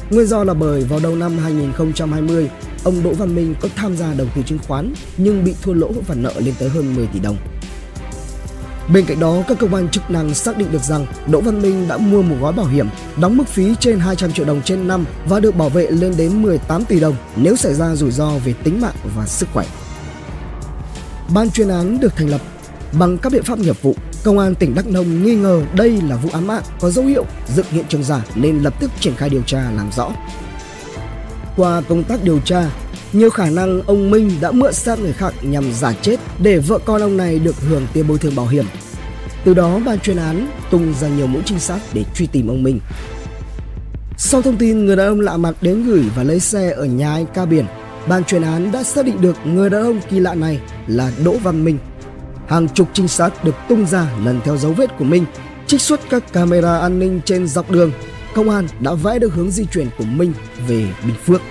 Nguyên 0.10 0.27
do 0.27 0.44
là 0.44 0.54
bởi 0.54 0.83
vào 0.83 1.00
đầu 1.04 1.16
năm 1.16 1.38
2020, 1.38 2.50
ông 2.83 3.04
Đỗ 3.04 3.13
Văn 3.13 3.36
Minh 3.36 3.56
có 3.62 3.69
tham 3.75 3.98
gia 3.98 4.13
đầu 4.13 4.27
tư 4.36 4.42
chứng 4.45 4.60
khoán 4.68 4.94
nhưng 5.18 5.44
bị 5.44 5.56
thua 5.62 5.74
lỗ 5.74 5.92
và 6.07 6.16
nợ 6.16 6.33
lên 6.38 6.54
tới 6.60 6.69
hơn 6.69 6.95
10 6.95 7.07
tỷ 7.07 7.19
đồng. 7.19 7.38
Bên 8.93 9.05
cạnh 9.05 9.19
đó, 9.19 9.43
các 9.47 9.59
cơ 9.59 9.67
quan 9.71 9.89
chức 9.89 10.11
năng 10.11 10.33
xác 10.33 10.57
định 10.57 10.71
được 10.71 10.83
rằng 10.83 11.05
Đỗ 11.27 11.41
Văn 11.41 11.61
Minh 11.61 11.87
đã 11.87 11.97
mua 11.97 12.21
một 12.21 12.35
gói 12.41 12.53
bảo 12.53 12.65
hiểm 12.65 12.87
đóng 13.17 13.37
mức 13.37 13.47
phí 13.47 13.75
trên 13.79 13.99
200 13.99 14.31
triệu 14.31 14.45
đồng 14.45 14.61
trên 14.61 14.87
năm 14.87 15.05
và 15.25 15.39
được 15.39 15.55
bảo 15.55 15.69
vệ 15.69 15.91
lên 15.91 16.13
đến 16.17 16.41
18 16.41 16.85
tỷ 16.85 16.99
đồng 16.99 17.15
nếu 17.35 17.55
xảy 17.55 17.73
ra 17.73 17.95
rủi 17.95 18.11
ro 18.11 18.31
về 18.45 18.53
tính 18.63 18.81
mạng 18.81 18.95
và 19.15 19.25
sức 19.25 19.49
khỏe. 19.53 19.65
Ban 21.33 21.49
chuyên 21.49 21.69
án 21.69 21.99
được 21.99 22.15
thành 22.15 22.29
lập 22.29 22.41
bằng 22.99 23.17
các 23.17 23.31
biện 23.33 23.43
pháp 23.43 23.59
nghiệp 23.59 23.81
vụ. 23.81 23.95
Công 24.23 24.39
an 24.39 24.55
tỉnh 24.55 24.75
Đắk 24.75 24.88
Nông 24.88 25.23
nghi 25.23 25.35
ngờ 25.35 25.61
đây 25.73 26.01
là 26.01 26.15
vụ 26.15 26.29
án 26.33 26.47
mạng 26.47 26.63
có 26.79 26.89
dấu 26.89 27.05
hiệu 27.05 27.25
dựng 27.55 27.65
hiện 27.69 27.85
trường 27.89 28.03
giả 28.03 28.25
nên 28.35 28.59
lập 28.59 28.73
tức 28.79 28.91
triển 28.99 29.15
khai 29.15 29.29
điều 29.29 29.41
tra 29.41 29.71
làm 29.71 29.91
rõ. 29.91 30.11
Qua 31.57 31.81
công 31.89 32.03
tác 32.03 32.23
điều 32.23 32.39
tra, 32.39 32.69
nhiều 33.15 33.29
khả 33.29 33.50
năng 33.50 33.81
ông 33.81 34.12
Minh 34.12 34.31
đã 34.41 34.51
mượn 34.51 34.73
xác 34.73 35.00
người 35.00 35.13
khác 35.13 35.33
nhằm 35.41 35.73
giả 35.73 35.94
chết 36.01 36.15
để 36.39 36.59
vợ 36.59 36.79
con 36.85 37.01
ông 37.01 37.17
này 37.17 37.39
được 37.39 37.56
hưởng 37.69 37.88
tiền 37.94 38.07
bồi 38.07 38.17
thường 38.17 38.35
bảo 38.35 38.47
hiểm. 38.47 38.65
Từ 39.45 39.53
đó 39.53 39.79
ban 39.85 40.00
chuyên 40.00 40.17
án 40.17 40.47
tung 40.71 40.94
ra 41.01 41.07
nhiều 41.07 41.27
mũi 41.27 41.41
trinh 41.45 41.59
sát 41.59 41.79
để 41.94 42.03
truy 42.15 42.27
tìm 42.27 42.47
ông 42.47 42.63
Minh. 42.63 42.79
Sau 44.17 44.41
thông 44.41 44.57
tin 44.57 44.85
người 44.85 44.95
đàn 44.95 45.07
ông 45.07 45.19
lạ 45.19 45.38
mặt 45.38 45.56
đến 45.62 45.85
gửi 45.85 46.03
và 46.15 46.23
lấy 46.23 46.39
xe 46.39 46.71
ở 46.71 46.85
nhà 46.85 47.13
anh 47.13 47.25
ca 47.33 47.45
biển, 47.45 47.65
ban 48.07 48.23
chuyên 48.23 48.41
án 48.41 48.71
đã 48.71 48.83
xác 48.83 49.06
định 49.06 49.21
được 49.21 49.35
người 49.45 49.69
đàn 49.69 49.83
ông 49.83 50.00
kỳ 50.09 50.19
lạ 50.19 50.35
này 50.35 50.59
là 50.88 51.12
Đỗ 51.25 51.38
Văn 51.44 51.65
Minh. 51.65 51.77
Hàng 52.47 52.67
chục 52.69 52.88
trinh 52.94 53.07
sát 53.07 53.44
được 53.44 53.56
tung 53.69 53.85
ra 53.85 54.12
lần 54.25 54.39
theo 54.44 54.57
dấu 54.57 54.73
vết 54.73 54.97
của 54.97 55.06
Minh, 55.06 55.25
trích 55.67 55.81
xuất 55.81 56.00
các 56.09 56.33
camera 56.33 56.77
an 56.77 57.00
ninh 57.00 57.21
trên 57.25 57.47
dọc 57.47 57.71
đường. 57.71 57.91
Công 58.35 58.50
an 58.50 58.67
đã 58.79 58.94
vẽ 58.94 59.19
được 59.19 59.33
hướng 59.33 59.51
di 59.51 59.65
chuyển 59.65 59.88
của 59.97 60.03
Minh 60.03 60.33
về 60.67 60.88
Bình 61.06 61.15
Phước. 61.25 61.41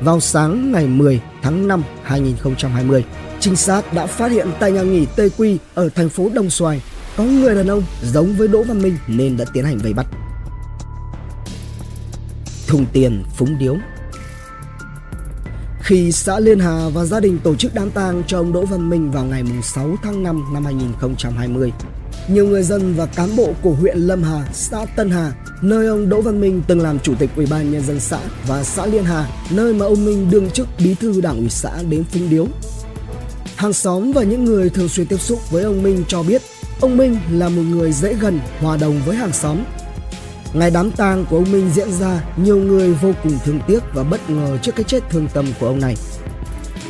Vào 0.00 0.20
sáng 0.20 0.72
ngày 0.72 0.86
10 0.86 1.20
tháng 1.42 1.68
5 1.68 1.82
2020, 2.02 3.04
trinh 3.40 3.56
sát 3.56 3.94
đã 3.94 4.06
phát 4.06 4.32
hiện 4.32 4.48
tại 4.60 4.72
nhà 4.72 4.82
nghỉ 4.82 5.06
Tây 5.16 5.30
Quy 5.38 5.58
ở 5.74 5.88
thành 5.88 6.08
phố 6.08 6.30
Đồng 6.34 6.50
Xoài 6.50 6.82
có 7.16 7.24
người 7.24 7.54
đàn 7.54 7.66
ông 7.66 7.82
giống 8.02 8.34
với 8.34 8.48
Đỗ 8.48 8.62
Văn 8.62 8.82
Minh 8.82 8.96
nên 9.06 9.36
đã 9.36 9.44
tiến 9.52 9.64
hành 9.64 9.78
vây 9.78 9.92
bắt. 9.92 10.06
Thùng 12.66 12.86
tiền 12.92 13.24
phúng 13.36 13.58
điếu 13.58 13.76
khi 15.90 16.12
xã 16.12 16.40
Liên 16.40 16.58
Hà 16.58 16.88
và 16.88 17.04
gia 17.04 17.20
đình 17.20 17.38
tổ 17.44 17.54
chức 17.54 17.74
đám 17.74 17.90
tang 17.90 18.22
cho 18.26 18.38
ông 18.38 18.52
Đỗ 18.52 18.64
Văn 18.64 18.90
Minh 18.90 19.10
vào 19.10 19.24
ngày 19.24 19.42
6 19.62 19.96
tháng 20.02 20.22
5 20.22 20.44
năm 20.54 20.64
2020, 20.64 21.72
nhiều 22.28 22.46
người 22.46 22.62
dân 22.62 22.94
và 22.96 23.06
cán 23.06 23.36
bộ 23.36 23.52
của 23.62 23.70
huyện 23.70 23.98
Lâm 23.98 24.22
Hà, 24.22 24.48
xã 24.52 24.84
Tân 24.96 25.10
Hà, 25.10 25.32
nơi 25.62 25.86
ông 25.86 26.08
Đỗ 26.08 26.20
Văn 26.20 26.40
Minh 26.40 26.62
từng 26.66 26.80
làm 26.80 26.98
chủ 26.98 27.14
tịch 27.18 27.30
Ủy 27.36 27.46
ban 27.46 27.72
nhân 27.72 27.82
dân 27.82 28.00
xã 28.00 28.20
và 28.46 28.64
xã 28.64 28.86
Liên 28.86 29.04
Hà, 29.04 29.28
nơi 29.50 29.74
mà 29.74 29.86
ông 29.86 30.04
Minh 30.04 30.30
đương 30.30 30.50
chức 30.50 30.68
bí 30.84 30.94
thư 30.94 31.20
đảng 31.20 31.38
ủy 31.38 31.48
xã 31.48 31.82
đến 31.90 32.04
phúng 32.04 32.30
điếu. 32.30 32.46
Hàng 33.56 33.72
xóm 33.72 34.12
và 34.12 34.22
những 34.22 34.44
người 34.44 34.70
thường 34.70 34.88
xuyên 34.88 35.06
tiếp 35.06 35.20
xúc 35.20 35.50
với 35.50 35.64
ông 35.64 35.82
Minh 35.82 36.04
cho 36.08 36.22
biết, 36.22 36.42
ông 36.80 36.96
Minh 36.96 37.16
là 37.32 37.48
một 37.48 37.62
người 37.62 37.92
dễ 37.92 38.14
gần, 38.14 38.40
hòa 38.60 38.76
đồng 38.76 39.00
với 39.06 39.16
hàng 39.16 39.32
xóm. 39.32 39.58
Ngày 40.54 40.70
đám 40.70 40.90
tang 40.90 41.24
của 41.30 41.36
ông 41.36 41.52
Minh 41.52 41.70
diễn 41.74 41.92
ra, 41.92 42.22
nhiều 42.36 42.56
người 42.56 42.94
vô 42.94 43.12
cùng 43.22 43.38
thương 43.44 43.60
tiếc 43.66 43.78
và 43.94 44.02
bất 44.02 44.30
ngờ 44.30 44.58
trước 44.62 44.72
cái 44.76 44.84
chết 44.84 45.02
thương 45.10 45.28
tâm 45.34 45.46
của 45.60 45.66
ông 45.66 45.80
này. 45.80 45.96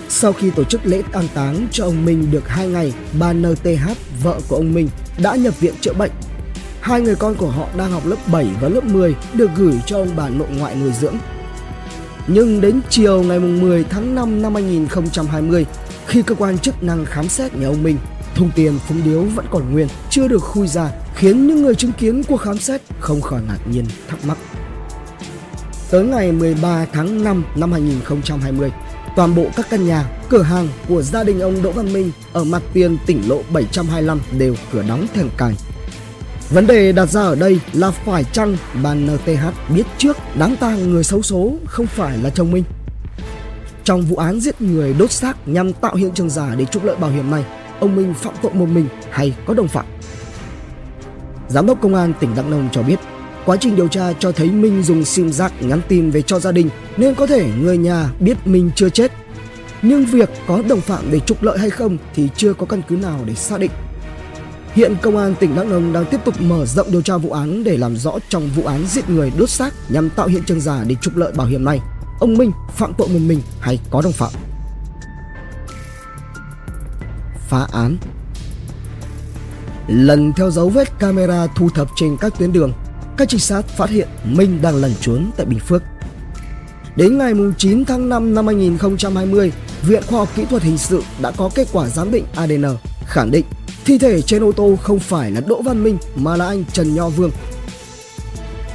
Sau 0.09 0.33
khi 0.33 0.51
tổ 0.51 0.65
chức 0.65 0.87
lễ 0.87 1.03
tang 1.13 1.29
táng 1.35 1.67
cho 1.71 1.85
ông 1.85 2.05
Minh 2.05 2.31
được 2.31 2.49
2 2.49 2.69
ngày, 2.69 2.93
bà 3.19 3.33
NTH, 3.33 3.89
vợ 4.23 4.41
của 4.49 4.57
ông 4.57 4.75
Minh, 4.75 4.89
đã 5.23 5.37
nhập 5.37 5.61
viện 5.61 5.75
chữa 5.81 5.93
bệnh. 5.93 6.11
Hai 6.81 7.01
người 7.01 7.15
con 7.15 7.35
của 7.35 7.51
họ 7.51 7.67
đang 7.77 7.91
học 7.91 8.07
lớp 8.07 8.17
7 8.33 8.47
và 8.61 8.69
lớp 8.69 8.85
10 8.85 9.15
được 9.35 9.51
gửi 9.57 9.75
cho 9.87 9.99
ông 9.99 10.11
bà 10.17 10.29
nội 10.29 10.49
ngoại 10.59 10.75
nuôi 10.75 10.93
dưỡng. 11.01 11.17
Nhưng 12.27 12.61
đến 12.61 12.81
chiều 12.91 13.23
ngày 13.23 13.39
10 13.39 13.85
tháng 13.85 14.15
5 14.15 14.43
năm 14.43 14.55
2020, 14.55 15.67
khi 16.07 16.23
cơ 16.23 16.35
quan 16.35 16.59
chức 16.59 16.83
năng 16.83 17.05
khám 17.05 17.29
xét 17.29 17.55
nhà 17.55 17.67
ông 17.67 17.83
Minh, 17.83 17.97
thùng 18.35 18.51
tiền 18.55 18.79
phúng 18.89 19.01
điếu 19.05 19.23
vẫn 19.23 19.47
còn 19.51 19.73
nguyên, 19.73 19.89
chưa 20.11 20.29
được 20.29 20.43
khui 20.43 20.67
ra, 20.67 20.91
khiến 21.21 21.47
những 21.47 21.63
người 21.63 21.75
chứng 21.75 21.93
kiến 21.93 22.23
cuộc 22.29 22.37
khám 22.37 22.59
xét 22.59 22.81
không 23.01 23.21
khỏi 23.21 23.43
ngạc 23.49 23.59
nhiên 23.71 23.85
thắc 24.09 24.25
mắc. 24.25 24.39
Tới 25.91 26.05
ngày 26.05 26.33
13 26.33 26.87
tháng 26.93 27.25
5 27.25 27.45
năm 27.57 27.73
2020, 27.73 28.73
toàn 29.17 29.35
bộ 29.35 29.47
các 29.57 29.67
căn 29.71 29.87
nhà, 29.87 30.05
cửa 30.29 30.43
hàng 30.43 30.69
của 30.89 31.03
gia 31.03 31.25
đình 31.25 31.41
ông 31.41 31.63
Đỗ 31.63 31.71
Văn 31.73 31.93
Minh 31.93 32.11
ở 32.33 32.45
mặt 32.45 32.63
tiền 32.73 32.97
tỉnh 33.07 33.23
lộ 33.29 33.43
725 33.53 34.21
đều 34.39 34.55
cửa 34.73 34.83
đóng 34.89 35.07
then 35.15 35.29
cài. 35.37 35.55
Vấn 36.51 36.67
đề 36.67 36.93
đặt 36.93 37.07
ra 37.07 37.21
ở 37.21 37.35
đây 37.35 37.61
là 37.73 37.91
phải 37.91 38.25
chăng 38.25 38.57
bà 38.83 38.95
NTH 38.95 39.73
biết 39.75 39.85
trước 39.99 40.17
đáng 40.39 40.57
tang 40.57 40.91
người 40.91 41.05
xấu 41.05 41.23
số 41.23 41.53
không 41.67 41.87
phải 41.87 42.19
là 42.19 42.31
chồng 42.31 42.53
Minh? 42.53 42.65
Trong 43.85 44.03
vụ 44.03 44.17
án 44.17 44.41
giết 44.41 44.61
người 44.61 44.95
đốt 44.99 45.11
xác 45.11 45.49
nhằm 45.49 45.73
tạo 45.73 45.95
hiện 45.95 46.11
trường 46.15 46.31
giả 46.31 46.55
để 46.59 46.65
trục 46.65 46.85
lợi 46.85 46.97
bảo 46.97 47.11
hiểm 47.11 47.31
này, 47.31 47.45
ông 47.81 47.97
Minh 47.97 48.15
phạm 48.15 48.35
tội 48.43 48.53
một 48.55 48.67
mình 48.67 48.87
hay 49.11 49.35
có 49.47 49.55
đồng 49.55 49.69
phạm? 49.69 49.87
Giám 51.51 51.67
đốc 51.67 51.81
công 51.81 51.95
an 51.95 52.13
tỉnh 52.21 52.35
Đắk 52.37 52.47
Nông 52.47 52.69
cho 52.73 52.83
biết, 52.83 52.97
quá 53.45 53.57
trình 53.61 53.77
điều 53.77 53.89
tra 53.89 54.13
cho 54.13 54.33
thấy 54.33 54.51
Minh 54.51 54.83
dùng 54.83 55.05
sim 55.05 55.33
giác 55.33 55.53
nhắn 55.61 55.81
tin 55.89 56.11
về 56.11 56.23
cho 56.23 56.41
gia 56.41 56.53
đình 56.53 56.69
nên 56.97 57.15
có 57.15 57.27
thể 57.27 57.51
người 57.61 57.79
nhà 57.79 58.11
biết 58.21 58.47
Minh 58.47 58.71
chưa 58.75 58.89
chết. 58.91 59.13
Nhưng 59.83 60.05
việc 60.05 60.31
có 60.47 60.63
đồng 60.69 60.81
phạm 60.81 61.05
để 61.11 61.21
trục 61.21 61.43
lợi 61.43 61.59
hay 61.59 61.71
không 61.71 61.99
thì 62.15 62.29
chưa 62.37 62.55
có 62.55 62.67
căn 62.67 62.83
cứ 62.89 62.97
nào 62.97 63.21
để 63.27 63.35
xác 63.35 63.61
định. 63.61 63.71
Hiện 64.75 64.97
công 65.03 65.17
an 65.17 65.35
tỉnh 65.41 65.57
Đắk 65.57 65.67
Nông 65.67 65.93
đang 65.93 66.05
tiếp 66.05 66.21
tục 66.25 66.35
mở 66.41 66.67
rộng 66.67 66.91
điều 66.91 67.03
tra 67.03 67.17
vụ 67.17 67.33
án 67.33 67.65
để 67.65 67.77
làm 67.77 67.97
rõ 67.97 68.13
trong 68.29 68.49
vụ 68.57 68.65
án 68.65 68.87
giết 68.87 69.11
người 69.11 69.33
đốt 69.39 69.51
xác 69.51 69.75
nhằm 69.89 70.11
tạo 70.11 70.27
hiện 70.27 70.43
trường 70.47 70.61
giả 70.61 70.85
để 70.87 70.95
trục 71.03 71.17
lợi 71.17 71.33
bảo 71.33 71.47
hiểm 71.47 71.65
này, 71.65 71.81
ông 72.21 72.39
Minh 72.39 72.53
phạm 72.73 72.95
tội 72.95 73.09
một 73.09 73.21
mình 73.27 73.43
hay 73.61 73.79
có 73.91 74.03
đồng 74.03 74.13
phạm. 74.13 74.33
Phá 77.49 77.67
án 77.73 77.97
Lần 79.91 80.33
theo 80.33 80.51
dấu 80.51 80.69
vết 80.69 80.99
camera 80.99 81.47
thu 81.47 81.69
thập 81.71 81.89
trên 81.97 82.17
các 82.21 82.39
tuyến 82.39 82.53
đường, 82.53 82.73
các 83.17 83.29
trinh 83.29 83.41
sát 83.41 83.69
phát 83.69 83.91
hiện 83.91 84.09
Minh 84.25 84.63
đang 84.63 84.77
lẩn 84.77 84.93
trốn 85.01 85.31
tại 85.37 85.47
Bình 85.47 85.59
Phước. 85.59 85.83
Đến 86.97 87.19
ngày 87.19 87.33
9 87.59 87.85
tháng 87.85 88.09
5 88.09 88.35
năm 88.35 88.47
2020, 88.47 89.53
Viện 89.83 90.03
Khoa 90.07 90.19
học 90.19 90.29
Kỹ 90.37 90.45
thuật 90.45 90.63
Hình 90.63 90.79
sự 90.79 91.03
đã 91.23 91.31
có 91.31 91.51
kết 91.55 91.69
quả 91.73 91.89
giám 91.89 92.11
định 92.11 92.25
ADN 92.37 92.65
khẳng 93.07 93.31
định 93.31 93.45
thi 93.85 93.99
thể 93.99 94.23
trên 94.23 94.45
ô 94.45 94.53
tô 94.53 94.77
không 94.83 94.99
phải 94.99 95.31
là 95.31 95.41
Đỗ 95.41 95.63
Văn 95.63 95.85
Minh 95.85 95.99
mà 96.15 96.37
là 96.37 96.47
anh 96.47 96.65
Trần 96.73 96.95
Nho 96.95 97.09
Vương. 97.09 97.31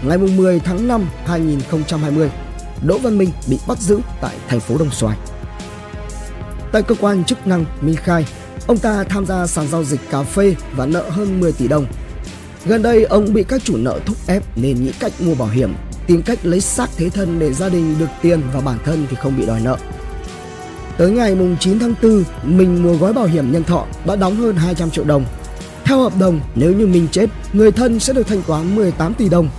Ngày 0.03 0.17
10 0.17 0.59
tháng 0.59 0.87
5 0.87 1.09
2020, 1.25 2.31
Đỗ 2.85 2.97
Văn 2.97 3.17
Minh 3.17 3.29
bị 3.49 3.59
bắt 3.67 3.79
giữ 3.79 3.99
tại 4.21 4.35
thành 4.47 4.59
phố 4.59 4.77
Đồng 4.77 4.91
Xoài. 4.91 5.17
Tại 6.71 6.81
cơ 6.81 6.95
quan 7.01 7.23
chức 7.23 7.47
năng, 7.47 7.65
Minh 7.81 7.95
khai 7.95 8.25
ông 8.67 8.77
ta 8.77 9.03
tham 9.03 9.25
gia 9.25 9.47
sàn 9.47 9.67
giao 9.67 9.83
dịch 9.83 9.99
cà 10.11 10.23
phê 10.23 10.55
và 10.75 10.85
nợ 10.85 11.09
hơn 11.09 11.39
10 11.39 11.51
tỷ 11.51 11.67
đồng. 11.67 11.85
Gần 12.65 12.81
đây, 12.81 13.03
ông 13.03 13.33
bị 13.33 13.43
các 13.43 13.63
chủ 13.63 13.77
nợ 13.77 13.99
thúc 14.05 14.17
ép 14.27 14.43
nên 14.55 14.83
nghĩ 14.83 14.91
cách 14.99 15.11
mua 15.19 15.35
bảo 15.35 15.47
hiểm, 15.47 15.73
tìm 16.07 16.21
cách 16.21 16.39
lấy 16.43 16.61
xác 16.61 16.89
thế 16.97 17.09
thân 17.09 17.39
để 17.39 17.53
gia 17.53 17.69
đình 17.69 17.95
được 17.99 18.09
tiền 18.21 18.41
và 18.53 18.61
bản 18.61 18.77
thân 18.85 19.07
thì 19.09 19.15
không 19.15 19.37
bị 19.37 19.45
đòi 19.45 19.61
nợ. 19.61 19.77
Tới 20.97 21.11
ngày 21.11 21.37
9 21.59 21.79
tháng 21.79 21.93
4, 22.03 22.23
mình 22.43 22.83
mua 22.83 22.93
gói 22.97 23.13
bảo 23.13 23.25
hiểm 23.25 23.51
nhân 23.51 23.63
thọ 23.63 23.85
đã 24.05 24.15
đóng 24.15 24.35
hơn 24.35 24.55
200 24.55 24.91
triệu 24.91 25.03
đồng. 25.03 25.25
Theo 25.83 25.99
hợp 25.99 26.13
đồng, 26.19 26.39
nếu 26.55 26.73
như 26.73 26.87
mình 26.87 27.07
chết, 27.11 27.29
người 27.53 27.71
thân 27.71 27.99
sẽ 27.99 28.13
được 28.13 28.27
thanh 28.27 28.41
toán 28.41 28.75
18 28.75 29.13
tỷ 29.13 29.29
đồng. 29.29 29.49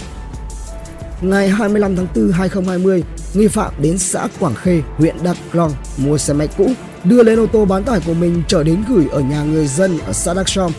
Ngày 1.21 1.49
25 1.49 1.97
tháng 1.97 2.07
4 2.15 2.33
2020, 2.33 3.03
nghi 3.35 3.49
phạm 3.49 3.73
đến 3.79 3.99
xã 3.99 4.29
Quảng 4.41 4.55
Khê, 4.55 4.83
huyện 4.97 5.17
Đắk 5.25 5.37
Long 5.53 5.73
mua 5.97 6.19
xe 6.19 6.33
máy 6.33 6.49
cũ, 6.57 6.71
đưa 7.09 7.23
lên 7.23 7.41
ô 7.41 7.47
tô 7.47 7.65
bán 7.65 7.85
tải 7.85 8.01
của 8.07 8.15
mình 8.15 8.43
trở 8.49 8.65
đến 8.65 8.85
gửi 8.89 9.07
ở 9.11 9.21
nhà 9.21 9.43
người 9.43 9.67
dân 9.67 9.99
ở 9.99 10.13
xã 10.13 10.35
Đắc 10.35 10.49
Som. 10.49 10.73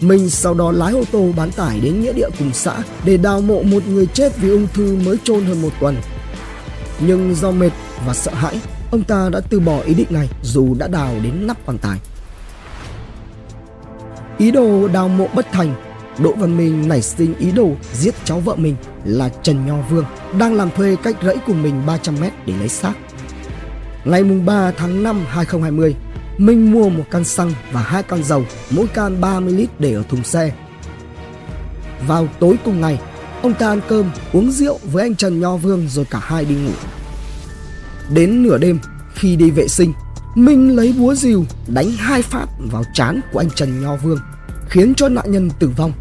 Mình 0.00 0.30
sau 0.30 0.54
đó 0.54 0.72
lái 0.72 0.92
ô 0.92 1.04
tô 1.12 1.28
bán 1.36 1.50
tải 1.52 1.80
đến 1.80 2.00
nghĩa 2.00 2.12
địa 2.12 2.28
cùng 2.38 2.52
xã 2.52 2.82
để 3.04 3.16
đào 3.16 3.40
mộ 3.40 3.62
một 3.62 3.86
người 3.88 4.06
chết 4.06 4.36
vì 4.36 4.50
ung 4.50 4.66
thư 4.74 4.96
mới 5.04 5.16
chôn 5.24 5.44
hơn 5.44 5.62
một 5.62 5.70
tuần. 5.80 5.96
Nhưng 7.00 7.34
do 7.34 7.50
mệt 7.50 7.70
và 8.06 8.14
sợ 8.14 8.34
hãi, 8.34 8.60
ông 8.90 9.04
ta 9.04 9.28
đã 9.32 9.40
từ 9.40 9.60
bỏ 9.60 9.80
ý 9.80 9.94
định 9.94 10.08
này 10.10 10.28
dù 10.42 10.74
đã 10.74 10.88
đào 10.88 11.14
đến 11.22 11.46
nắp 11.46 11.66
quan 11.66 11.78
tài. 11.78 11.98
Ý 14.38 14.50
đồ 14.50 14.88
đào 14.88 15.08
mộ 15.08 15.26
bất 15.34 15.46
thành, 15.52 15.74
Đỗ 16.18 16.32
Văn 16.32 16.56
Minh 16.56 16.88
nảy 16.88 17.02
sinh 17.02 17.34
ý 17.38 17.52
đồ 17.52 17.70
giết 17.92 18.14
cháu 18.24 18.40
vợ 18.40 18.54
mình 18.56 18.76
là 19.04 19.28
Trần 19.28 19.66
Nho 19.66 19.76
Vương 19.90 20.04
đang 20.38 20.54
làm 20.54 20.70
thuê 20.70 20.96
cách 21.02 21.16
rẫy 21.24 21.36
của 21.46 21.54
mình 21.54 21.82
300 21.86 22.14
mét 22.20 22.32
để 22.46 22.54
lấy 22.58 22.68
xác. 22.68 22.94
Ngày 24.04 24.22
3 24.22 24.70
tháng 24.70 25.02
5 25.02 25.24
2020, 25.28 25.96
Minh 26.38 26.72
mua 26.72 26.88
một 26.88 27.04
can 27.10 27.24
xăng 27.24 27.52
và 27.72 27.82
hai 27.82 28.02
can 28.02 28.24
dầu, 28.24 28.44
mỗi 28.70 28.86
can 28.86 29.20
30 29.20 29.52
lít 29.52 29.80
để 29.80 29.94
ở 29.94 30.02
thùng 30.02 30.24
xe. 30.24 30.52
Vào 32.06 32.28
tối 32.40 32.56
cùng 32.64 32.80
ngày, 32.80 33.00
ông 33.42 33.54
ta 33.54 33.68
ăn 33.68 33.80
cơm, 33.88 34.10
uống 34.32 34.50
rượu 34.50 34.78
với 34.92 35.02
anh 35.02 35.16
Trần 35.16 35.40
Nho 35.40 35.56
Vương 35.56 35.88
rồi 35.88 36.04
cả 36.10 36.18
hai 36.22 36.44
đi 36.44 36.54
ngủ. 36.54 36.72
Đến 38.14 38.42
nửa 38.42 38.58
đêm, 38.58 38.78
khi 39.14 39.36
đi 39.36 39.50
vệ 39.50 39.68
sinh, 39.68 39.92
Minh 40.34 40.76
lấy 40.76 40.94
búa 40.98 41.14
rìu 41.14 41.44
đánh 41.68 41.90
hai 41.90 42.22
phát 42.22 42.46
vào 42.58 42.84
trán 42.94 43.20
của 43.32 43.38
anh 43.38 43.50
Trần 43.50 43.82
Nho 43.82 43.96
Vương, 43.96 44.18
khiến 44.68 44.94
cho 44.94 45.08
nạn 45.08 45.32
nhân 45.32 45.50
tử 45.58 45.70
vong. 45.76 45.92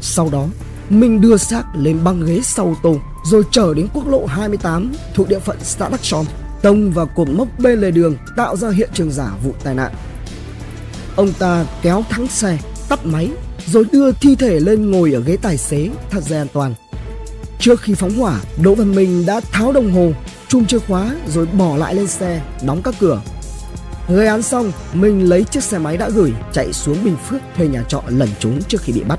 Sau 0.00 0.28
đó, 0.32 0.46
Minh 0.90 1.20
đưa 1.20 1.36
xác 1.36 1.64
lên 1.74 2.04
băng 2.04 2.26
ghế 2.26 2.40
sau 2.42 2.66
ô 2.66 2.74
tô 2.82 3.00
rồi 3.24 3.42
chở 3.50 3.74
đến 3.74 3.88
quốc 3.94 4.08
lộ 4.08 4.26
28 4.26 4.92
thuộc 5.14 5.28
địa 5.28 5.38
phận 5.38 5.56
xã 5.62 5.88
Đắc 5.88 6.00
Tròn 6.02 6.24
tông 6.62 6.92
vào 6.92 7.06
cột 7.06 7.28
mốc 7.28 7.48
bên 7.58 7.80
lề 7.80 7.90
đường 7.90 8.16
tạo 8.36 8.56
ra 8.56 8.70
hiện 8.70 8.90
trường 8.94 9.12
giả 9.12 9.30
vụ 9.44 9.54
tai 9.64 9.74
nạn. 9.74 9.92
Ông 11.16 11.32
ta 11.32 11.64
kéo 11.82 12.04
thắng 12.10 12.26
xe, 12.26 12.58
tắt 12.88 13.06
máy 13.06 13.30
rồi 13.66 13.84
đưa 13.92 14.12
thi 14.12 14.36
thể 14.36 14.60
lên 14.60 14.90
ngồi 14.90 15.12
ở 15.12 15.20
ghế 15.20 15.36
tài 15.42 15.56
xế 15.56 15.88
thắt 16.10 16.22
dây 16.22 16.38
an 16.38 16.46
toàn. 16.52 16.74
Trước 17.58 17.80
khi 17.80 17.94
phóng 17.94 18.18
hỏa, 18.18 18.40
Đỗ 18.62 18.74
Văn 18.74 18.94
Minh 18.94 19.26
đã 19.26 19.40
tháo 19.40 19.72
đồng 19.72 19.92
hồ 19.92 20.12
chum 20.48 20.64
chìa 20.64 20.78
khóa 20.78 21.14
rồi 21.28 21.46
bỏ 21.46 21.76
lại 21.76 21.94
lên 21.94 22.06
xe, 22.06 22.42
đóng 22.66 22.82
các 22.82 22.94
cửa. 23.00 23.22
Gây 24.08 24.26
án 24.26 24.42
xong, 24.42 24.72
Minh 24.92 25.28
lấy 25.28 25.44
chiếc 25.44 25.62
xe 25.62 25.78
máy 25.78 25.96
đã 25.96 26.08
gửi 26.10 26.32
chạy 26.52 26.72
xuống 26.72 27.04
Bình 27.04 27.16
Phước 27.28 27.40
thuê 27.56 27.68
nhà 27.68 27.82
trọ 27.88 28.02
lẩn 28.08 28.28
trốn 28.38 28.58
trước 28.68 28.82
khi 28.82 28.92
bị 28.92 29.02
bắt. 29.02 29.18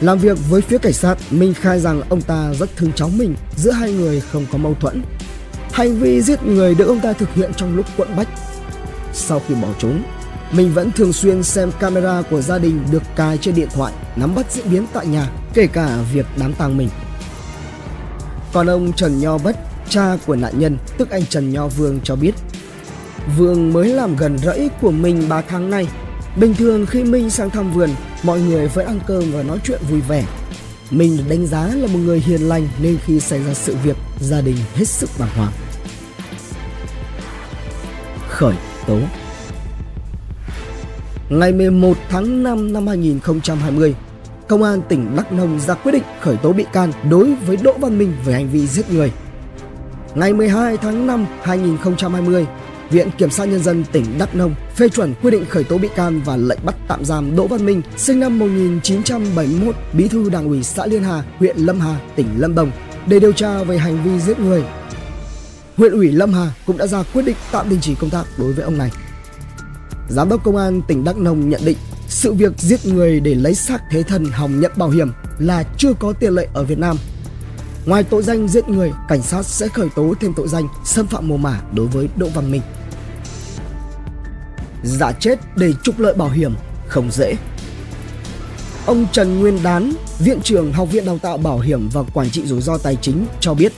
Làm 0.00 0.18
việc 0.18 0.38
với 0.50 0.60
phía 0.60 0.78
cảnh 0.78 0.92
sát, 0.92 1.18
Minh 1.30 1.54
khai 1.54 1.80
rằng 1.80 2.02
ông 2.08 2.22
ta 2.22 2.52
rất 2.58 2.76
thương 2.76 2.92
cháu 2.92 3.08
mình, 3.08 3.34
giữa 3.56 3.70
hai 3.70 3.92
người 3.92 4.20
không 4.20 4.46
có 4.52 4.58
mâu 4.58 4.74
thuẫn. 4.80 5.02
Hành 5.72 5.94
vi 5.94 6.22
giết 6.22 6.42
người 6.42 6.74
được 6.74 6.88
ông 6.88 7.00
ta 7.00 7.12
thực 7.12 7.34
hiện 7.34 7.50
trong 7.56 7.76
lúc 7.76 7.86
quận 7.96 8.16
bách. 8.16 8.28
Sau 9.12 9.42
khi 9.48 9.54
bỏ 9.54 9.68
trốn, 9.78 10.02
mình 10.52 10.74
vẫn 10.74 10.92
thường 10.92 11.12
xuyên 11.12 11.42
xem 11.42 11.72
camera 11.80 12.22
của 12.30 12.40
gia 12.40 12.58
đình 12.58 12.84
được 12.90 13.02
cài 13.16 13.38
trên 13.38 13.54
điện 13.54 13.68
thoại, 13.74 13.92
nắm 14.16 14.34
bắt 14.34 14.46
diễn 14.52 14.70
biến 14.70 14.86
tại 14.92 15.06
nhà, 15.06 15.30
kể 15.54 15.66
cả 15.66 15.98
việc 16.12 16.26
đám 16.36 16.54
tang 16.54 16.76
mình. 16.76 16.88
Còn 18.52 18.66
ông 18.66 18.92
Trần 18.92 19.20
Nho 19.20 19.38
Bất, 19.38 19.56
cha 19.88 20.16
của 20.26 20.36
nạn 20.36 20.58
nhân, 20.58 20.78
tức 20.98 21.10
anh 21.10 21.26
Trần 21.26 21.52
Nho 21.52 21.68
Vương 21.68 22.00
cho 22.04 22.16
biết 22.16 22.34
Vương 23.38 23.72
mới 23.72 23.88
làm 23.88 24.16
gần 24.16 24.38
rẫy 24.38 24.70
của 24.80 24.90
mình 24.90 25.28
3 25.28 25.40
tháng 25.40 25.70
nay. 25.70 25.88
Bình 26.36 26.54
thường 26.54 26.86
khi 26.86 27.04
Minh 27.04 27.30
sang 27.30 27.50
thăm 27.50 27.72
vườn, 27.72 27.90
mọi 28.22 28.40
người 28.40 28.68
vẫn 28.68 28.86
ăn 28.86 29.00
cơm 29.06 29.32
và 29.32 29.42
nói 29.42 29.58
chuyện 29.64 29.80
vui 29.90 30.00
vẻ. 30.00 30.24
Mình 30.92 31.18
đánh 31.28 31.46
giá 31.46 31.66
là 31.66 31.86
một 31.86 31.98
người 32.04 32.20
hiền 32.20 32.40
lành 32.40 32.68
nên 32.82 32.98
khi 33.04 33.20
xảy 33.20 33.44
ra 33.44 33.54
sự 33.54 33.76
việc, 33.84 33.96
gia 34.20 34.40
đình 34.40 34.56
hết 34.74 34.84
sức 34.84 35.10
bàng 35.18 35.28
hoàng. 35.36 35.52
Khởi 38.28 38.54
tố 38.86 38.98
Ngày 41.28 41.52
11 41.52 41.96
tháng 42.08 42.42
5 42.42 42.72
năm 42.72 42.86
2020, 42.86 43.94
Công 44.48 44.62
an 44.62 44.82
tỉnh 44.88 45.16
Đắk 45.16 45.32
Nông 45.32 45.60
ra 45.60 45.74
quyết 45.74 45.92
định 45.92 46.02
khởi 46.20 46.36
tố 46.36 46.52
bị 46.52 46.64
can 46.72 46.92
đối 47.10 47.34
với 47.34 47.56
Đỗ 47.56 47.72
Văn 47.72 47.98
Minh 47.98 48.12
về 48.24 48.32
hành 48.32 48.48
vi 48.48 48.66
giết 48.66 48.90
người. 48.90 49.12
Ngày 50.14 50.32
12 50.32 50.76
tháng 50.76 51.06
5 51.06 51.26
2020, 51.42 52.46
Viện 52.92 53.10
Kiểm 53.18 53.30
sát 53.30 53.44
Nhân 53.44 53.62
dân 53.62 53.84
tỉnh 53.92 54.04
Đắk 54.18 54.34
Nông 54.34 54.54
phê 54.76 54.88
chuẩn 54.88 55.14
quyết 55.22 55.30
định 55.30 55.44
khởi 55.48 55.64
tố 55.64 55.78
bị 55.78 55.88
can 55.96 56.20
và 56.24 56.36
lệnh 56.36 56.58
bắt 56.64 56.74
tạm 56.88 57.04
giam 57.04 57.36
Đỗ 57.36 57.46
Văn 57.46 57.66
Minh, 57.66 57.82
sinh 57.96 58.20
năm 58.20 58.38
1971, 58.38 59.74
bí 59.92 60.08
thư 60.08 60.30
đảng 60.30 60.48
ủy 60.48 60.62
xã 60.62 60.86
Liên 60.86 61.04
Hà, 61.04 61.22
huyện 61.38 61.56
Lâm 61.56 61.80
Hà, 61.80 62.00
tỉnh 62.16 62.26
Lâm 62.36 62.54
Đồng, 62.54 62.70
để 63.06 63.20
điều 63.20 63.32
tra 63.32 63.64
về 63.64 63.78
hành 63.78 64.02
vi 64.04 64.20
giết 64.20 64.38
người. 64.38 64.64
Huyện 65.76 65.92
ủy 65.92 66.12
Lâm 66.12 66.32
Hà 66.32 66.54
cũng 66.66 66.78
đã 66.78 66.86
ra 66.86 67.02
quyết 67.14 67.22
định 67.22 67.36
tạm 67.52 67.70
đình 67.70 67.78
chỉ 67.82 67.94
công 67.94 68.10
tác 68.10 68.24
đối 68.38 68.52
với 68.52 68.64
ông 68.64 68.78
này. 68.78 68.90
Giám 70.08 70.28
đốc 70.28 70.44
công 70.44 70.56
an 70.56 70.82
tỉnh 70.88 71.04
Đắk 71.04 71.16
Nông 71.16 71.48
nhận 71.48 71.60
định 71.64 71.78
sự 72.08 72.32
việc 72.32 72.52
giết 72.58 72.86
người 72.86 73.20
để 73.20 73.34
lấy 73.34 73.54
xác 73.54 73.82
thế 73.90 74.02
thân 74.02 74.24
hòng 74.24 74.60
nhận 74.60 74.72
bảo 74.76 74.90
hiểm 74.90 75.12
là 75.38 75.64
chưa 75.78 75.92
có 75.92 76.12
tiền 76.12 76.34
lệ 76.34 76.48
ở 76.54 76.64
Việt 76.64 76.78
Nam. 76.78 76.96
Ngoài 77.86 78.02
tội 78.04 78.22
danh 78.22 78.48
giết 78.48 78.68
người, 78.68 78.92
cảnh 79.08 79.22
sát 79.22 79.46
sẽ 79.46 79.68
khởi 79.68 79.88
tố 79.96 80.14
thêm 80.20 80.34
tội 80.34 80.48
danh 80.48 80.68
xâm 80.84 81.06
phạm 81.06 81.28
mồ 81.28 81.36
mả 81.36 81.60
đối 81.74 81.86
với 81.86 82.08
Đỗ 82.16 82.28
Văn 82.34 82.50
Minh. 82.50 82.62
Giả 84.82 85.12
chết 85.12 85.38
để 85.56 85.72
trục 85.82 85.98
lợi 85.98 86.14
bảo 86.14 86.28
hiểm 86.30 86.54
không 86.88 87.10
dễ. 87.10 87.34
Ông 88.86 89.06
Trần 89.12 89.40
Nguyên 89.40 89.62
Đán, 89.62 89.92
Viện 90.18 90.40
trưởng 90.42 90.72
Học 90.72 90.88
viện 90.92 91.04
Đào 91.04 91.18
tạo 91.18 91.36
Bảo 91.36 91.58
hiểm 91.58 91.88
và 91.92 92.02
Quản 92.14 92.30
trị 92.30 92.46
rủi 92.46 92.60
ro 92.60 92.78
tài 92.78 92.96
chính 92.96 93.26
cho 93.40 93.54
biết, 93.54 93.72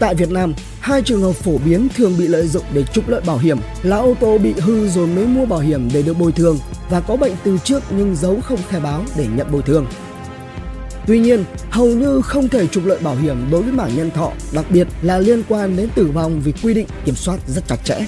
tại 0.00 0.14
Việt 0.14 0.30
Nam, 0.30 0.54
hai 0.80 1.02
trường 1.02 1.22
hợp 1.22 1.32
phổ 1.32 1.58
biến 1.58 1.88
thường 1.96 2.14
bị 2.18 2.26
lợi 2.26 2.46
dụng 2.46 2.64
để 2.72 2.84
trục 2.92 3.08
lợi 3.08 3.20
bảo 3.26 3.38
hiểm 3.38 3.58
là 3.82 3.96
ô 3.96 4.14
tô 4.20 4.38
bị 4.38 4.52
hư 4.60 4.88
rồi 4.88 5.06
mới 5.06 5.26
mua 5.26 5.46
bảo 5.46 5.60
hiểm 5.60 5.88
để 5.92 6.02
được 6.02 6.18
bồi 6.18 6.32
thường 6.32 6.58
và 6.90 7.00
có 7.00 7.16
bệnh 7.16 7.32
từ 7.44 7.58
trước 7.64 7.82
nhưng 7.90 8.16
giấu 8.16 8.40
không 8.40 8.58
khai 8.68 8.80
báo 8.80 9.04
để 9.16 9.26
nhận 9.36 9.52
bồi 9.52 9.62
thường. 9.62 9.86
Tuy 11.06 11.18
nhiên, 11.18 11.44
hầu 11.70 11.86
như 11.86 12.20
không 12.20 12.48
thể 12.48 12.66
trục 12.66 12.84
lợi 12.84 12.98
bảo 13.02 13.16
hiểm 13.16 13.36
đối 13.50 13.62
với 13.62 13.72
mảng 13.72 13.96
nhân 13.96 14.10
thọ, 14.10 14.32
đặc 14.52 14.64
biệt 14.70 14.88
là 15.02 15.18
liên 15.18 15.42
quan 15.48 15.76
đến 15.76 15.88
tử 15.94 16.10
vong 16.14 16.40
vì 16.44 16.52
quy 16.62 16.74
định 16.74 16.86
kiểm 17.04 17.14
soát 17.14 17.38
rất 17.48 17.68
chặt 17.68 17.76
chẽ. 17.84 17.98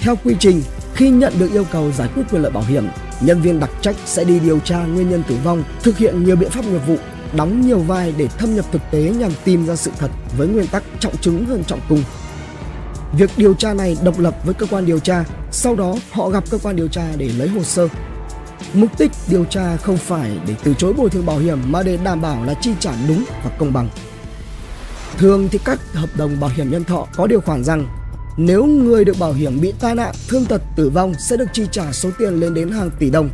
Theo 0.00 0.16
quy 0.24 0.34
trình, 0.38 0.62
khi 1.00 1.10
nhận 1.10 1.32
được 1.38 1.52
yêu 1.52 1.64
cầu 1.72 1.92
giải 1.92 2.08
quyết 2.14 2.22
quyền 2.30 2.42
lợi 2.42 2.52
bảo 2.52 2.62
hiểm, 2.68 2.88
nhân 3.20 3.40
viên 3.40 3.60
đặc 3.60 3.70
trách 3.80 3.96
sẽ 4.04 4.24
đi 4.24 4.40
điều 4.40 4.60
tra 4.60 4.84
nguyên 4.84 5.10
nhân 5.10 5.22
tử 5.28 5.36
vong, 5.44 5.64
thực 5.82 5.98
hiện 5.98 6.24
nhiều 6.24 6.36
biện 6.36 6.50
pháp 6.50 6.64
nghiệp 6.64 6.80
vụ, 6.86 6.96
đóng 7.36 7.60
nhiều 7.60 7.78
vai 7.78 8.14
để 8.16 8.28
thâm 8.38 8.56
nhập 8.56 8.64
thực 8.72 8.82
tế 8.90 9.02
nhằm 9.02 9.30
tìm 9.44 9.66
ra 9.66 9.76
sự 9.76 9.90
thật 9.98 10.10
với 10.36 10.48
nguyên 10.48 10.66
tắc 10.66 10.82
trọng 11.00 11.16
chứng 11.16 11.44
hơn 11.44 11.64
trọng 11.64 11.80
cung. 11.88 12.02
Việc 13.12 13.30
điều 13.36 13.54
tra 13.54 13.74
này 13.74 13.96
độc 14.04 14.18
lập 14.18 14.34
với 14.44 14.54
cơ 14.54 14.66
quan 14.66 14.86
điều 14.86 14.98
tra, 14.98 15.24
sau 15.50 15.76
đó 15.76 15.94
họ 16.10 16.28
gặp 16.28 16.44
cơ 16.50 16.58
quan 16.62 16.76
điều 16.76 16.88
tra 16.88 17.04
để 17.16 17.30
lấy 17.38 17.48
hồ 17.48 17.62
sơ. 17.62 17.88
Mục 18.74 18.90
đích 18.98 19.10
điều 19.30 19.44
tra 19.44 19.76
không 19.76 19.96
phải 19.96 20.38
để 20.46 20.54
từ 20.64 20.74
chối 20.74 20.92
bồi 20.92 21.10
thường 21.10 21.26
bảo 21.26 21.38
hiểm 21.38 21.58
mà 21.66 21.82
để 21.82 21.98
đảm 22.04 22.22
bảo 22.22 22.44
là 22.44 22.54
chi 22.54 22.70
trả 22.80 22.92
đúng 23.08 23.24
và 23.44 23.50
công 23.58 23.72
bằng. 23.72 23.88
Thường 25.18 25.48
thì 25.52 25.58
các 25.64 25.80
hợp 25.94 26.10
đồng 26.16 26.40
bảo 26.40 26.50
hiểm 26.54 26.70
nhân 26.70 26.84
thọ 26.84 27.06
có 27.16 27.26
điều 27.26 27.40
khoản 27.40 27.64
rằng 27.64 27.99
nếu 28.42 28.66
người 28.66 29.04
được 29.04 29.18
bảo 29.18 29.32
hiểm 29.32 29.60
bị 29.60 29.72
tai 29.80 29.94
nạn, 29.94 30.14
thương 30.28 30.44
tật, 30.44 30.62
tử 30.76 30.90
vong 30.90 31.14
sẽ 31.18 31.36
được 31.36 31.44
chi 31.52 31.66
trả 31.72 31.92
số 31.92 32.10
tiền 32.18 32.40
lên 32.40 32.54
đến 32.54 32.70
hàng 32.70 32.90
tỷ 32.98 33.10
đồng. 33.10 33.30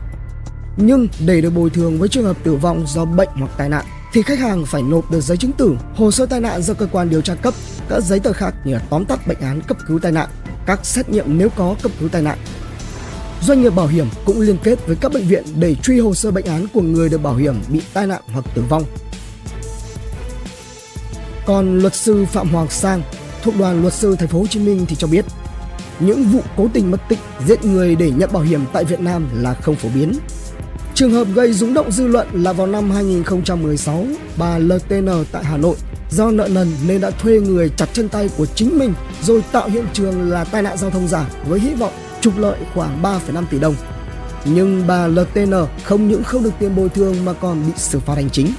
Nhưng 0.76 1.08
để 1.26 1.40
được 1.40 1.50
bồi 1.50 1.70
thường 1.70 1.98
với 1.98 2.08
trường 2.08 2.24
hợp 2.24 2.36
tử 2.44 2.54
vong 2.54 2.84
do 2.86 3.04
bệnh 3.04 3.28
hoặc 3.34 3.50
tai 3.56 3.68
nạn 3.68 3.84
thì 4.12 4.22
khách 4.22 4.38
hàng 4.38 4.64
phải 4.66 4.82
nộp 4.82 5.10
được 5.10 5.20
giấy 5.20 5.36
chứng 5.36 5.52
tử, 5.52 5.76
hồ 5.94 6.10
sơ 6.10 6.26
tai 6.26 6.40
nạn 6.40 6.62
do 6.62 6.74
cơ 6.74 6.86
quan 6.92 7.10
điều 7.10 7.20
tra 7.20 7.34
cấp, 7.34 7.54
các 7.88 8.02
giấy 8.02 8.20
tờ 8.20 8.32
khác 8.32 8.54
như 8.64 8.72
là 8.72 8.78
tóm 8.90 9.04
tắt 9.04 9.26
bệnh 9.26 9.40
án 9.40 9.60
cấp 9.60 9.76
cứu 9.88 9.98
tai 9.98 10.12
nạn, 10.12 10.28
các 10.66 10.86
xét 10.86 11.08
nghiệm 11.08 11.38
nếu 11.38 11.48
có 11.56 11.74
cấp 11.82 11.92
cứu 12.00 12.08
tai 12.08 12.22
nạn. 12.22 12.38
Doanh 13.42 13.62
nghiệp 13.62 13.74
bảo 13.74 13.86
hiểm 13.86 14.06
cũng 14.24 14.40
liên 14.40 14.56
kết 14.62 14.86
với 14.86 14.96
các 14.96 15.12
bệnh 15.12 15.26
viện 15.26 15.44
để 15.60 15.74
truy 15.74 16.00
hồ 16.00 16.14
sơ 16.14 16.30
bệnh 16.30 16.46
án 16.46 16.66
của 16.74 16.82
người 16.82 17.08
được 17.08 17.22
bảo 17.22 17.36
hiểm 17.36 17.54
bị 17.68 17.82
tai 17.92 18.06
nạn 18.06 18.22
hoặc 18.26 18.44
tử 18.54 18.64
vong. 18.68 18.84
Còn 21.46 21.78
luật 21.78 21.94
sư 21.94 22.24
Phạm 22.24 22.48
Hoàng 22.48 22.70
Sang 22.70 23.02
thuộc 23.42 23.54
đoàn 23.58 23.82
luật 23.82 23.94
sư 23.94 24.16
thành 24.18 24.28
phố 24.28 24.38
Hồ 24.38 24.46
Chí 24.46 24.60
Minh 24.60 24.86
thì 24.88 24.96
cho 24.96 25.06
biết, 25.06 25.24
những 26.00 26.24
vụ 26.24 26.40
cố 26.56 26.68
tình 26.72 26.90
mất 26.90 27.08
tích, 27.08 27.18
giết 27.46 27.64
người 27.64 27.94
để 27.94 28.10
nhận 28.10 28.32
bảo 28.32 28.42
hiểm 28.42 28.64
tại 28.72 28.84
Việt 28.84 29.00
Nam 29.00 29.28
là 29.32 29.54
không 29.54 29.74
phổ 29.74 29.88
biến. 29.94 30.12
Trường 30.94 31.12
hợp 31.12 31.28
gây 31.34 31.52
rúng 31.52 31.74
động 31.74 31.92
dư 31.92 32.06
luận 32.06 32.28
là 32.32 32.52
vào 32.52 32.66
năm 32.66 32.90
2016, 32.90 34.06
bà 34.36 34.58
LTN 34.58 35.08
tại 35.32 35.44
Hà 35.44 35.56
Nội 35.56 35.76
do 36.10 36.30
nợ 36.30 36.48
nần 36.48 36.68
nên 36.86 37.00
đã 37.00 37.10
thuê 37.10 37.40
người 37.40 37.70
chặt 37.76 37.86
chân 37.92 38.08
tay 38.08 38.30
của 38.36 38.46
chính 38.46 38.78
mình 38.78 38.94
rồi 39.22 39.44
tạo 39.52 39.68
hiện 39.68 39.84
trường 39.92 40.30
là 40.30 40.44
tai 40.44 40.62
nạn 40.62 40.76
giao 40.78 40.90
thông 40.90 41.08
giả 41.08 41.28
với 41.48 41.60
hy 41.60 41.74
vọng 41.74 41.92
trục 42.20 42.38
lợi 42.38 42.58
khoảng 42.74 43.02
3,5 43.02 43.44
tỷ 43.50 43.58
đồng. 43.58 43.74
Nhưng 44.44 44.86
bà 44.86 45.06
LTN 45.06 45.52
không 45.84 46.08
những 46.08 46.22
không 46.22 46.42
được 46.42 46.50
tiền 46.58 46.76
bồi 46.76 46.88
thường 46.88 47.24
mà 47.24 47.32
còn 47.32 47.66
bị 47.66 47.72
xử 47.76 48.00
phạt 48.00 48.14
hành 48.14 48.30
chính. 48.30 48.52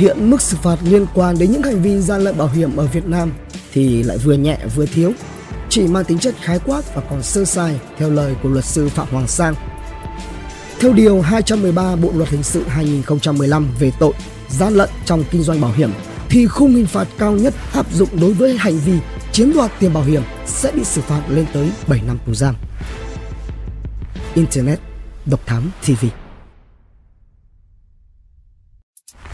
Hiện 0.00 0.30
mức 0.30 0.42
xử 0.42 0.56
phạt 0.62 0.76
liên 0.82 1.06
quan 1.14 1.38
đến 1.38 1.52
những 1.52 1.62
hành 1.62 1.82
vi 1.82 2.00
gian 2.00 2.20
lận 2.20 2.38
bảo 2.38 2.48
hiểm 2.48 2.76
ở 2.76 2.86
Việt 2.86 3.06
Nam 3.06 3.32
thì 3.72 4.02
lại 4.02 4.18
vừa 4.18 4.34
nhẹ 4.34 4.58
vừa 4.74 4.86
thiếu, 4.86 5.12
chỉ 5.68 5.86
mang 5.86 6.04
tính 6.04 6.18
chất 6.18 6.34
khái 6.40 6.58
quát 6.58 6.94
và 6.94 7.02
còn 7.10 7.22
sơ 7.22 7.44
sai 7.44 7.80
theo 7.98 8.10
lời 8.10 8.34
của 8.42 8.48
luật 8.48 8.64
sư 8.64 8.88
Phạm 8.88 9.06
Hoàng 9.10 9.26
Sang. 9.26 9.54
Theo 10.80 10.92
điều 10.92 11.20
213 11.20 11.96
Bộ 11.96 12.12
luật 12.14 12.28
hình 12.28 12.42
sự 12.42 12.64
2015 12.68 13.68
về 13.80 13.92
tội 13.98 14.12
gian 14.48 14.74
lận 14.74 14.90
trong 15.04 15.24
kinh 15.30 15.42
doanh 15.42 15.60
bảo 15.60 15.72
hiểm 15.72 15.90
thì 16.28 16.46
khung 16.46 16.74
hình 16.74 16.86
phạt 16.86 17.08
cao 17.18 17.32
nhất 17.32 17.54
áp 17.72 17.92
dụng 17.92 18.08
đối 18.20 18.32
với 18.32 18.56
hành 18.56 18.78
vi 18.78 18.98
chiếm 19.32 19.52
đoạt 19.52 19.70
tiền 19.80 19.92
bảo 19.92 20.04
hiểm 20.04 20.22
sẽ 20.46 20.72
bị 20.72 20.84
xử 20.84 21.00
phạt 21.00 21.22
lên 21.28 21.46
tới 21.52 21.70
7 21.88 22.00
năm 22.06 22.18
tù 22.26 22.34
giam. 22.34 22.54
Internet 24.34 24.80
Độc 25.26 25.40
Thám 25.46 25.70
TV 25.86 26.06